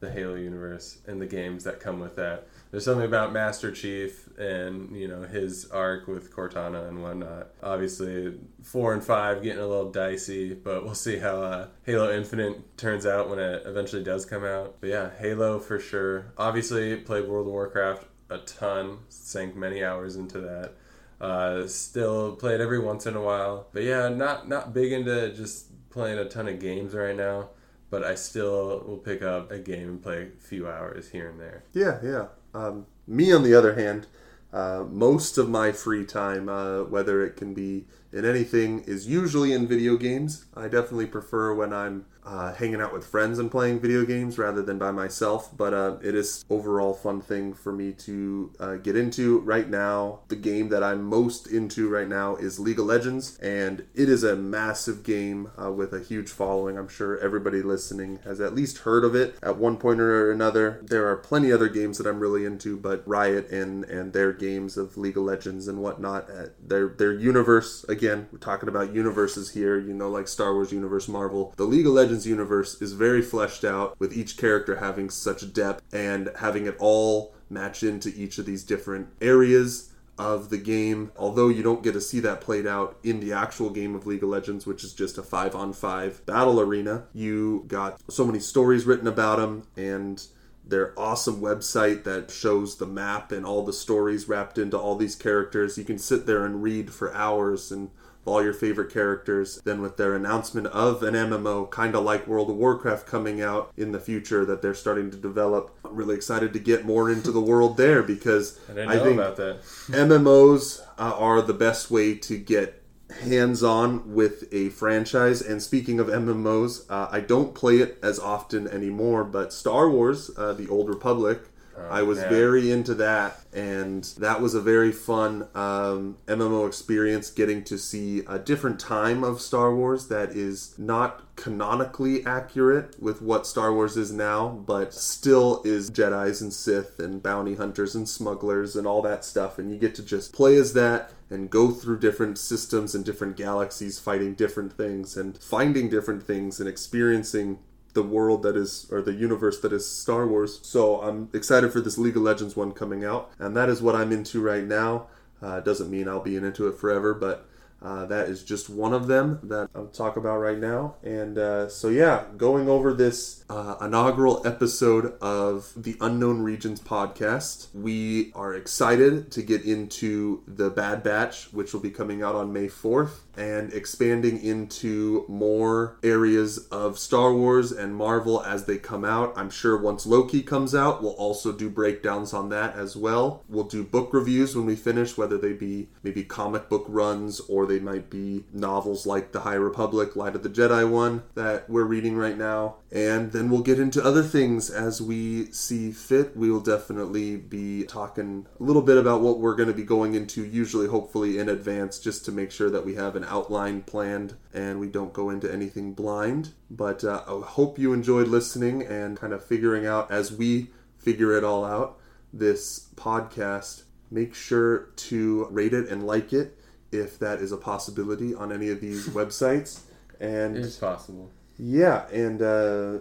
the 0.01 0.11
Halo 0.11 0.35
universe 0.35 0.99
and 1.07 1.21
the 1.21 1.27
games 1.27 1.65
that 1.65 1.81
come 1.81 2.01
with 2.01 2.17
that 2.17 2.47
there's 2.75 2.87
something 2.87 3.07
about 3.07 3.33
Master 3.33 3.71
Chief 3.71 4.37
and 4.37 4.97
you 4.97 5.07
know 5.07 5.23
his 5.23 5.71
arc 5.71 6.09
with 6.09 6.35
Cortana 6.35 6.89
and 6.89 7.05
whatnot. 7.05 7.51
Obviously, 7.63 8.37
four 8.65 8.93
and 8.93 9.05
five 9.05 9.45
getting 9.45 9.63
a 9.63 9.67
little 9.69 9.93
dicey, 9.93 10.55
but 10.55 10.85
we'll 10.85 10.97
see 10.97 11.19
how 11.19 11.41
uh, 11.41 11.69
Halo 11.85 12.13
Infinite 12.13 12.77
turns 12.77 13.07
out 13.07 13.31
when 13.31 13.39
it 13.39 13.63
eventually 13.65 14.03
does 14.03 14.27
come 14.27 14.45
out. 14.45 14.79
But 14.81 14.91
yeah, 14.91 15.11
Halo 15.21 15.61
for 15.61 15.79
sure. 15.79 16.33
Obviously, 16.37 16.97
played 16.97 17.29
World 17.29 17.47
of 17.47 17.53
Warcraft 17.53 18.07
a 18.29 18.39
ton, 18.39 18.99
sank 19.09 19.55
many 19.55 19.85
hours 19.85 20.17
into 20.17 20.41
that. 20.41 20.73
Uh, 21.21 21.69
still 21.69 22.35
played 22.35 22.61
every 22.61 22.81
once 22.81 23.07
in 23.07 23.15
a 23.15 23.23
while, 23.23 23.69
but 23.73 23.85
yeah, 23.85 24.09
not 24.09 24.49
not 24.49 24.75
big 24.75 24.91
into 24.91 25.33
just 25.33 25.67
playing 25.91 26.19
a 26.19 26.25
ton 26.25 26.49
of 26.49 26.59
games 26.59 26.93
right 26.93 27.17
now. 27.17 27.51
But 27.89 28.03
I 28.03 28.17
still 28.17 28.83
will 28.85 28.99
pick 28.99 29.23
up 29.23 29.53
a 29.53 29.61
game 29.61 29.89
and 29.89 30.03
play 30.03 30.23
a 30.37 30.41
few 30.43 30.67
hours 30.67 31.11
here 31.11 31.29
and 31.29 31.39
there. 31.39 31.63
Yeah, 31.73 32.01
yeah. 32.03 32.27
Um, 32.55 32.87
me, 33.07 33.33
on 33.33 33.43
the 33.43 33.55
other 33.55 33.75
hand, 33.75 34.07
uh, 34.53 34.85
most 34.89 35.37
of 35.37 35.51
my 35.51 35.73
free 35.73 36.05
time, 36.07 36.49
uh, 36.49 36.85
whether 36.85 37.25
it 37.27 37.37
can 37.37 37.53
be 37.53 37.87
in 38.13 38.25
anything 38.25 38.85
is 38.87 39.09
usually 39.09 39.53
in 39.53 39.67
video 39.67 39.97
games. 39.97 40.47
I 40.57 40.69
definitely 40.69 41.07
prefer 41.07 41.53
when 41.53 41.73
I'm 41.73 42.07
uh, 42.25 42.53
hanging 42.55 42.81
out 42.81 42.93
with 42.93 43.07
friends 43.07 43.39
and 43.39 43.51
playing 43.51 43.81
video 43.81 44.05
games 44.05 44.39
rather 44.39 44.63
than 44.63 44.79
by 44.79 44.91
myself. 44.91 45.55
But 45.57 45.75
uh, 45.75 45.97
it 46.03 46.15
is 46.15 46.45
overall 46.49 46.95
fun 46.95 47.21
thing 47.21 47.53
for 47.53 47.73
me 47.73 47.93
to 47.93 48.53
uh, 48.59 48.75
get 48.77 48.97
into 48.97 49.41
right 49.41 49.69
now. 49.69 50.21
The 50.29 50.37
game 50.37 50.69
that 50.71 50.83
I'm 50.83 51.05
most 51.05 51.47
into 51.47 51.89
right 51.89 52.09
now 52.09 52.37
is 52.37 52.59
League 52.59 52.79
of 52.79 52.87
Legends, 52.87 53.39
and 53.39 53.87
it 53.95 54.09
is 54.09 54.25
a 54.25 54.37
massive 54.37 55.03
game 55.03 55.51
uh, 55.63 55.71
with 55.71 55.93
a 55.93 56.01
huge 56.01 56.31
following. 56.31 56.79
I'm 56.79 56.89
sure 56.89 57.19
everybody 57.19 57.63
listening 57.63 58.21
has 58.25 58.41
at 58.41 58.55
least 58.55 58.79
heard 58.79 59.05
of 59.05 59.15
it 59.15 59.37
at 59.43 59.57
one 59.57 59.77
point 59.77 60.01
or 60.01 60.31
another. 60.31 60.81
There 60.83 61.07
are 61.09 61.17
plenty 61.17 61.53
other 61.53 61.69
games 61.69 61.99
that 61.99 62.07
I'm 62.07 62.21
really 62.21 62.45
into, 62.45 62.77
but 62.77 63.07
Riot 63.07 63.51
and 63.51 63.85
and 63.85 64.13
their 64.13 64.33
games 64.33 64.77
of 64.77 64.97
League 64.97 65.17
of 65.17 65.25
Legends 65.25 65.69
and 65.69 65.79
whatnot, 65.79 66.31
uh, 66.31 66.47
their 66.65 66.89
their 66.89 67.13
universe. 67.13 67.85
Again, 67.85 68.29
we're 68.33 68.39
talking 68.39 68.69
about 68.69 68.95
universes 68.95 69.51
here. 69.51 69.79
You 69.79 69.95
know, 69.95 70.09
like 70.09 70.29
Star 70.29 70.55
Wars 70.55 70.73
universe, 70.73 71.09
Marvel. 71.09 71.53
The 71.57 71.65
League 71.65 71.87
of 71.87 71.93
Legends 71.93 72.14
universe 72.23 72.81
is 72.81 72.93
very 72.93 73.23
fleshed 73.23 73.65
out 73.65 73.99
with 73.99 74.17
each 74.17 74.37
character 74.37 74.77
having 74.77 75.11
such 75.11 75.53
depth 75.53 75.83
and 75.93 76.31
having 76.39 76.67
it 76.67 76.77
all 76.79 77.35
match 77.51 77.83
into 77.83 78.09
each 78.15 78.39
of 78.39 78.47
these 78.47 78.65
different 78.65 79.09
areas 79.21 79.91
of 80.19 80.51
the 80.51 80.59
game. 80.59 81.11
Although 81.17 81.49
you 81.49 81.63
don't 81.63 81.83
get 81.83 81.93
to 81.93 82.01
see 82.01 82.21
that 82.21 82.41
played 82.41 82.67
out 82.67 82.99
in 83.03 83.21
the 83.21 83.33
actual 83.33 83.71
game 83.71 83.95
of 83.95 84.07
League 84.07 84.23
of 84.23 84.29
Legends, 84.29 84.67
which 84.67 84.85
is 84.85 84.93
just 84.93 85.19
a 85.19 85.23
5 85.23 85.55
on 85.55 85.73
5 85.73 86.27
battle 86.27 86.61
arena, 86.61 87.05
you 87.13 87.65
got 87.67 88.01
so 88.11 88.25
many 88.25 88.39
stories 88.39 88.87
written 88.87 89.07
about 89.07 89.39
them 89.39 89.65
and 89.77 90.27
their 90.67 90.99
awesome 90.99 91.41
website 91.41 92.05
that 92.05 92.31
shows 92.31 92.77
the 92.77 92.87
map 92.87 93.33
and 93.33 93.45
all 93.45 93.65
the 93.65 93.73
stories 93.73 94.29
wrapped 94.29 94.57
into 94.57 94.79
all 94.79 94.97
these 94.97 95.17
characters. 95.17 95.77
You 95.77 95.85
can 95.85 95.99
sit 95.99 96.27
there 96.27 96.45
and 96.47 96.63
read 96.63 96.93
for 96.93 97.15
hours 97.15 97.71
and 97.71 97.91
all 98.25 98.43
your 98.43 98.53
favorite 98.53 98.93
characters. 98.93 99.61
Then 99.65 99.81
with 99.81 99.97
their 99.97 100.15
announcement 100.15 100.67
of 100.69 101.03
an 101.03 101.15
MMO, 101.15 101.71
kind 101.71 101.95
of 101.95 102.05
like 102.05 102.27
World 102.27 102.51
of 102.51 102.57
Warcraft 102.57 103.07
coming 103.07 103.41
out 103.41 103.73
in 103.77 103.93
the 103.93 104.01
future 104.01 104.45
that 104.45 104.63
they're 104.63 104.75
starting 104.75 105.11
to 105.11 105.17
develop. 105.17 105.77
I'm 105.85 105.95
really 105.95 106.15
excited 106.15 106.53
to 106.53 106.59
get 106.59 106.85
more 106.85 107.11
into 107.11 107.31
the 107.31 107.41
world 107.41 107.77
there 107.77 108.03
because 108.03 108.59
I, 108.69 108.83
I 108.83 108.99
think 108.99 109.19
about 109.19 109.37
that. 109.37 109.63
MMOs 109.89 110.83
uh, 110.99 111.17
are 111.17 111.43
the 111.43 111.55
best 111.55 111.91
way 111.91 112.15
to 112.17 112.39
get 112.39 112.83
hands 113.23 113.63
on 113.63 114.15
with 114.15 114.53
a 114.53 114.71
franchise. 114.71 115.41
And 115.41 115.63
speaking 115.63 116.01
of 116.01 116.09
MMOs, 116.09 116.91
uh, 116.91 117.09
I 117.11 117.21
don't 117.21 117.55
play 117.55 117.79
it 117.79 117.99
as 118.03 118.19
often 118.19 118.67
anymore, 118.69 119.25
but 119.25 119.53
Star 119.53 119.89
Wars, 119.89 120.31
uh, 120.37 120.53
The 120.53 120.69
Old 120.69 120.89
Republic, 120.89 121.43
Oh, 121.77 121.89
I 121.91 122.03
was 122.03 122.19
very 122.21 122.71
into 122.71 122.95
that, 122.95 123.41
and 123.53 124.05
that 124.19 124.41
was 124.41 124.55
a 124.55 124.61
very 124.61 124.93
fun 124.93 125.49
um, 125.55 126.19
MMO 126.27 126.67
experience. 126.67 127.31
Getting 127.31 127.65
to 127.65 127.79
see 127.79 128.21
a 128.29 128.39
different 128.39 128.79
time 128.79 129.25
of 129.25 129.41
Star 129.41 129.75
Wars 129.75 130.09
that 130.09 130.31
is 130.31 130.75
not 130.79 131.35
canonically 131.37 132.25
accurate 132.25 133.01
with 133.03 133.21
what 133.21 133.47
Star 133.47 133.73
Wars 133.73 133.97
is 133.97 134.13
now, 134.13 134.49
but 134.49 134.95
still 134.95 135.63
is 135.65 135.91
Jedi's 135.91 136.41
and 136.41 136.53
Sith 136.53 136.99
and 137.01 137.23
bounty 137.23 137.57
hunters 137.57 137.95
and 137.95 138.09
smugglers 138.09 138.77
and 138.77 138.87
all 138.87 139.03
that 139.03 139.25
stuff. 139.25 139.59
And 139.59 139.73
you 139.73 139.79
get 139.79 139.95
to 139.97 140.03
just 140.03 140.33
play 140.33 140.57
as 140.57 140.75
that 140.75 141.11
and 141.31 141.51
go 141.51 141.71
through 141.71 141.99
different 141.99 142.39
systems 142.39 142.95
and 142.95 143.05
different 143.05 143.37
galaxies, 143.37 143.99
fighting 143.99 144.35
different 144.35 144.73
things 144.73 145.17
and 145.17 145.37
finding 145.39 145.89
different 145.89 146.23
things 146.23 146.61
and 146.61 146.69
experiencing 146.69 147.59
the 147.95 148.03
world 148.03 148.43
that 148.43 148.57
is 148.57 148.87
or 148.91 149.01
the 149.01 149.15
universe 149.15 149.61
that 149.61 149.73
is 149.73 149.89
Star 149.89 150.27
Wars. 150.27 150.61
So 150.63 151.01
I'm 151.01 151.29
excited 151.33 151.73
for 151.73 151.81
this 151.81 151.99
League 151.99 152.17
of 152.17 152.23
Legends 152.23 152.57
one 152.57 152.73
coming 152.73 153.05
out, 153.05 153.31
and 153.39 153.57
that 153.57 153.69
is 153.69 153.81
what 153.81 153.97
I'm 153.97 154.13
into 154.13 154.41
right 154.41 154.65
now. 154.65 155.07
Uh, 155.43 155.61
doesn't 155.61 155.91
mean 155.91 156.09
I'll 156.09 156.21
be 156.21 156.37
into 156.37 156.69
it 156.69 156.79
forever, 156.79 157.15
but 157.15 157.47
uh, 157.85 158.07
that 158.07 158.31
is 158.31 158.43
just 158.43 158.71
one 158.71 158.95
of 158.95 159.09
them 159.09 159.39
that 159.43 159.69
I'll 159.75 159.89
talk 159.89 160.17
about 160.17 160.39
right 160.39 160.57
now. 160.57 160.95
And 161.03 161.37
uh, 161.37 161.69
so, 161.69 161.89
yeah, 161.89 162.25
going 162.39 162.67
over 162.67 162.95
this 162.95 163.45
uh, 163.51 163.77
inaugural 163.81 164.45
episode 164.47 165.19
of 165.21 165.71
the 165.77 165.97
Unknown 166.01 166.41
Regions 166.41 166.81
podcast, 166.81 167.69
we 167.75 168.33
are 168.35 168.55
excited 168.55 169.31
to 169.33 169.43
get 169.43 169.65
into 169.65 170.43
the 170.49 170.71
Bad 170.71 171.03
Batch, 171.03 171.53
which 171.53 171.75
will 171.75 171.81
be 171.81 171.91
coming 171.91 172.23
out 172.23 172.35
on 172.35 172.55
May 172.55 172.69
4th, 172.69 173.19
and 173.37 173.73
expanding 173.73 174.43
into 174.43 175.25
more 175.29 175.97
areas 176.03 176.59
of 176.69 176.99
Star 176.99 177.33
Wars 177.33 177.73
and 177.73 177.95
Marvel 177.95 178.43
as 178.43 178.65
they 178.65 178.79
come 178.79 179.05
out. 179.05 179.33
I'm 179.37 179.51
sure 179.51 179.77
once 179.77 180.07
Loki 180.07 180.43
comes 180.43 180.75
out, 180.75 181.03
we'll 181.03 181.13
also 181.13 181.53
do 181.53 181.69
breakdowns 181.71 182.33
on 182.33 182.49
that 182.51 182.77
as 182.77 182.97
well. 182.97 183.43
We'll 183.49 183.65
do 183.65 183.83
book 183.83 184.13
reviews 184.13 184.55
when 184.57 184.67
we 184.67 184.77
finish, 184.77 185.17
whether 185.17 185.39
they 185.39 185.53
be 185.53 185.89
maybe 186.03 186.25
comic 186.25 186.69
book 186.69 186.85
runs 186.89 187.41
or 187.41 187.67
they 187.67 187.79
might 187.79 188.11
be 188.11 188.45
novels 188.53 189.07
like 189.07 189.33
The 189.33 189.41
High 189.41 189.55
Republic, 189.55 190.17
Light 190.17 190.37
of 190.37 190.43
the 190.43 190.49
Jedi 190.49 190.89
one 190.89 191.23
that 191.35 191.69
we're 191.69 191.85
reading 191.85 192.17
right 192.17 192.37
now. 192.37 192.77
And 192.93 193.33
then 193.33 193.51
we'll 193.51 193.63
get 193.63 193.81
into 193.81 194.05
other 194.05 194.23
things 194.23 194.71
as 194.71 195.03
we 195.03 195.51
see 195.51 195.91
fit. 195.91 196.37
We 196.37 196.51
will 196.51 196.61
definitely 196.61 197.37
be 197.37 197.85
talking 197.85 198.47
a 198.61 198.63
little 198.63 198.83
bit 198.83 198.97
about 198.97 199.21
what 199.21 199.41
we're 199.41 199.57
going 199.57 199.69
to 199.69 199.75
be 199.75 199.83
going 199.83 200.15
into, 200.15 200.45
usually, 200.45 200.87
hopefully, 200.87 201.39
in 201.39 201.49
advance, 201.49 201.99
just 201.99 202.25
to 202.27 202.33
make 202.33 202.53
sure 202.53 202.71
that 202.71 202.85
we 202.85 202.95
have 202.95 203.17
an 203.25 203.31
outline 203.31 203.83
planned 203.83 204.37
and 204.53 204.79
we 204.79 204.89
don't 204.89 205.13
go 205.13 205.31
into 205.31 205.53
anything 205.53 205.95
blind. 205.95 206.51
But 206.71 207.05
uh, 207.05 207.23
I 207.27 207.41
hope 207.47 207.79
you 207.79 207.93
enjoyed 207.93 208.29
listening 208.29 208.83
and 208.83 209.17
kind 209.17 209.33
of 209.33 209.45
figuring 209.45 209.87
out 209.87 210.11
as 210.11 210.33
we 210.33 210.69
figure 210.99 211.37
it 211.37 211.45
all 211.45 211.65
out 211.65 211.99
this 212.33 212.89
podcast. 212.97 213.83
Make 214.11 214.35
sure 214.35 214.91
to 214.97 215.47
rate 215.51 215.75
it 215.75 215.89
and 215.89 216.07
like 216.07 216.33
it 216.33 216.59
if 216.93 217.19
that 217.19 217.41
is 217.41 217.51
a 217.51 217.57
possibility 217.57 218.35
on 218.35 218.53
any 218.53 218.69
of 218.71 218.81
these 218.81 219.09
websites. 219.21 219.81
And 220.21 220.57
it's 220.57 220.77
possible. 220.77 221.31
Yeah, 221.59 222.09
and 222.09 222.43
uh, 222.43 222.99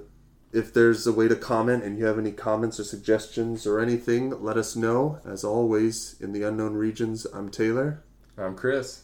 if 0.52 0.74
there's 0.74 1.08
a 1.08 1.12
way 1.12 1.28
to 1.28 1.36
comment 1.36 1.84
and 1.84 1.98
you 1.98 2.06
have 2.06 2.20
any 2.20 2.32
comments 2.32 2.80
or 2.80 2.84
suggestions 2.84 3.66
or 3.66 3.80
anything, 3.80 4.44
let 4.44 4.58
us 4.58 4.76
know. 4.76 5.20
As 5.26 5.44
always, 5.44 6.16
in 6.20 6.34
the 6.34 6.44
unknown 6.44 6.74
regions, 6.74 7.26
I'm 7.34 7.50
Taylor. 7.50 8.04
I'm 8.38 8.56
Kris. 8.56 9.04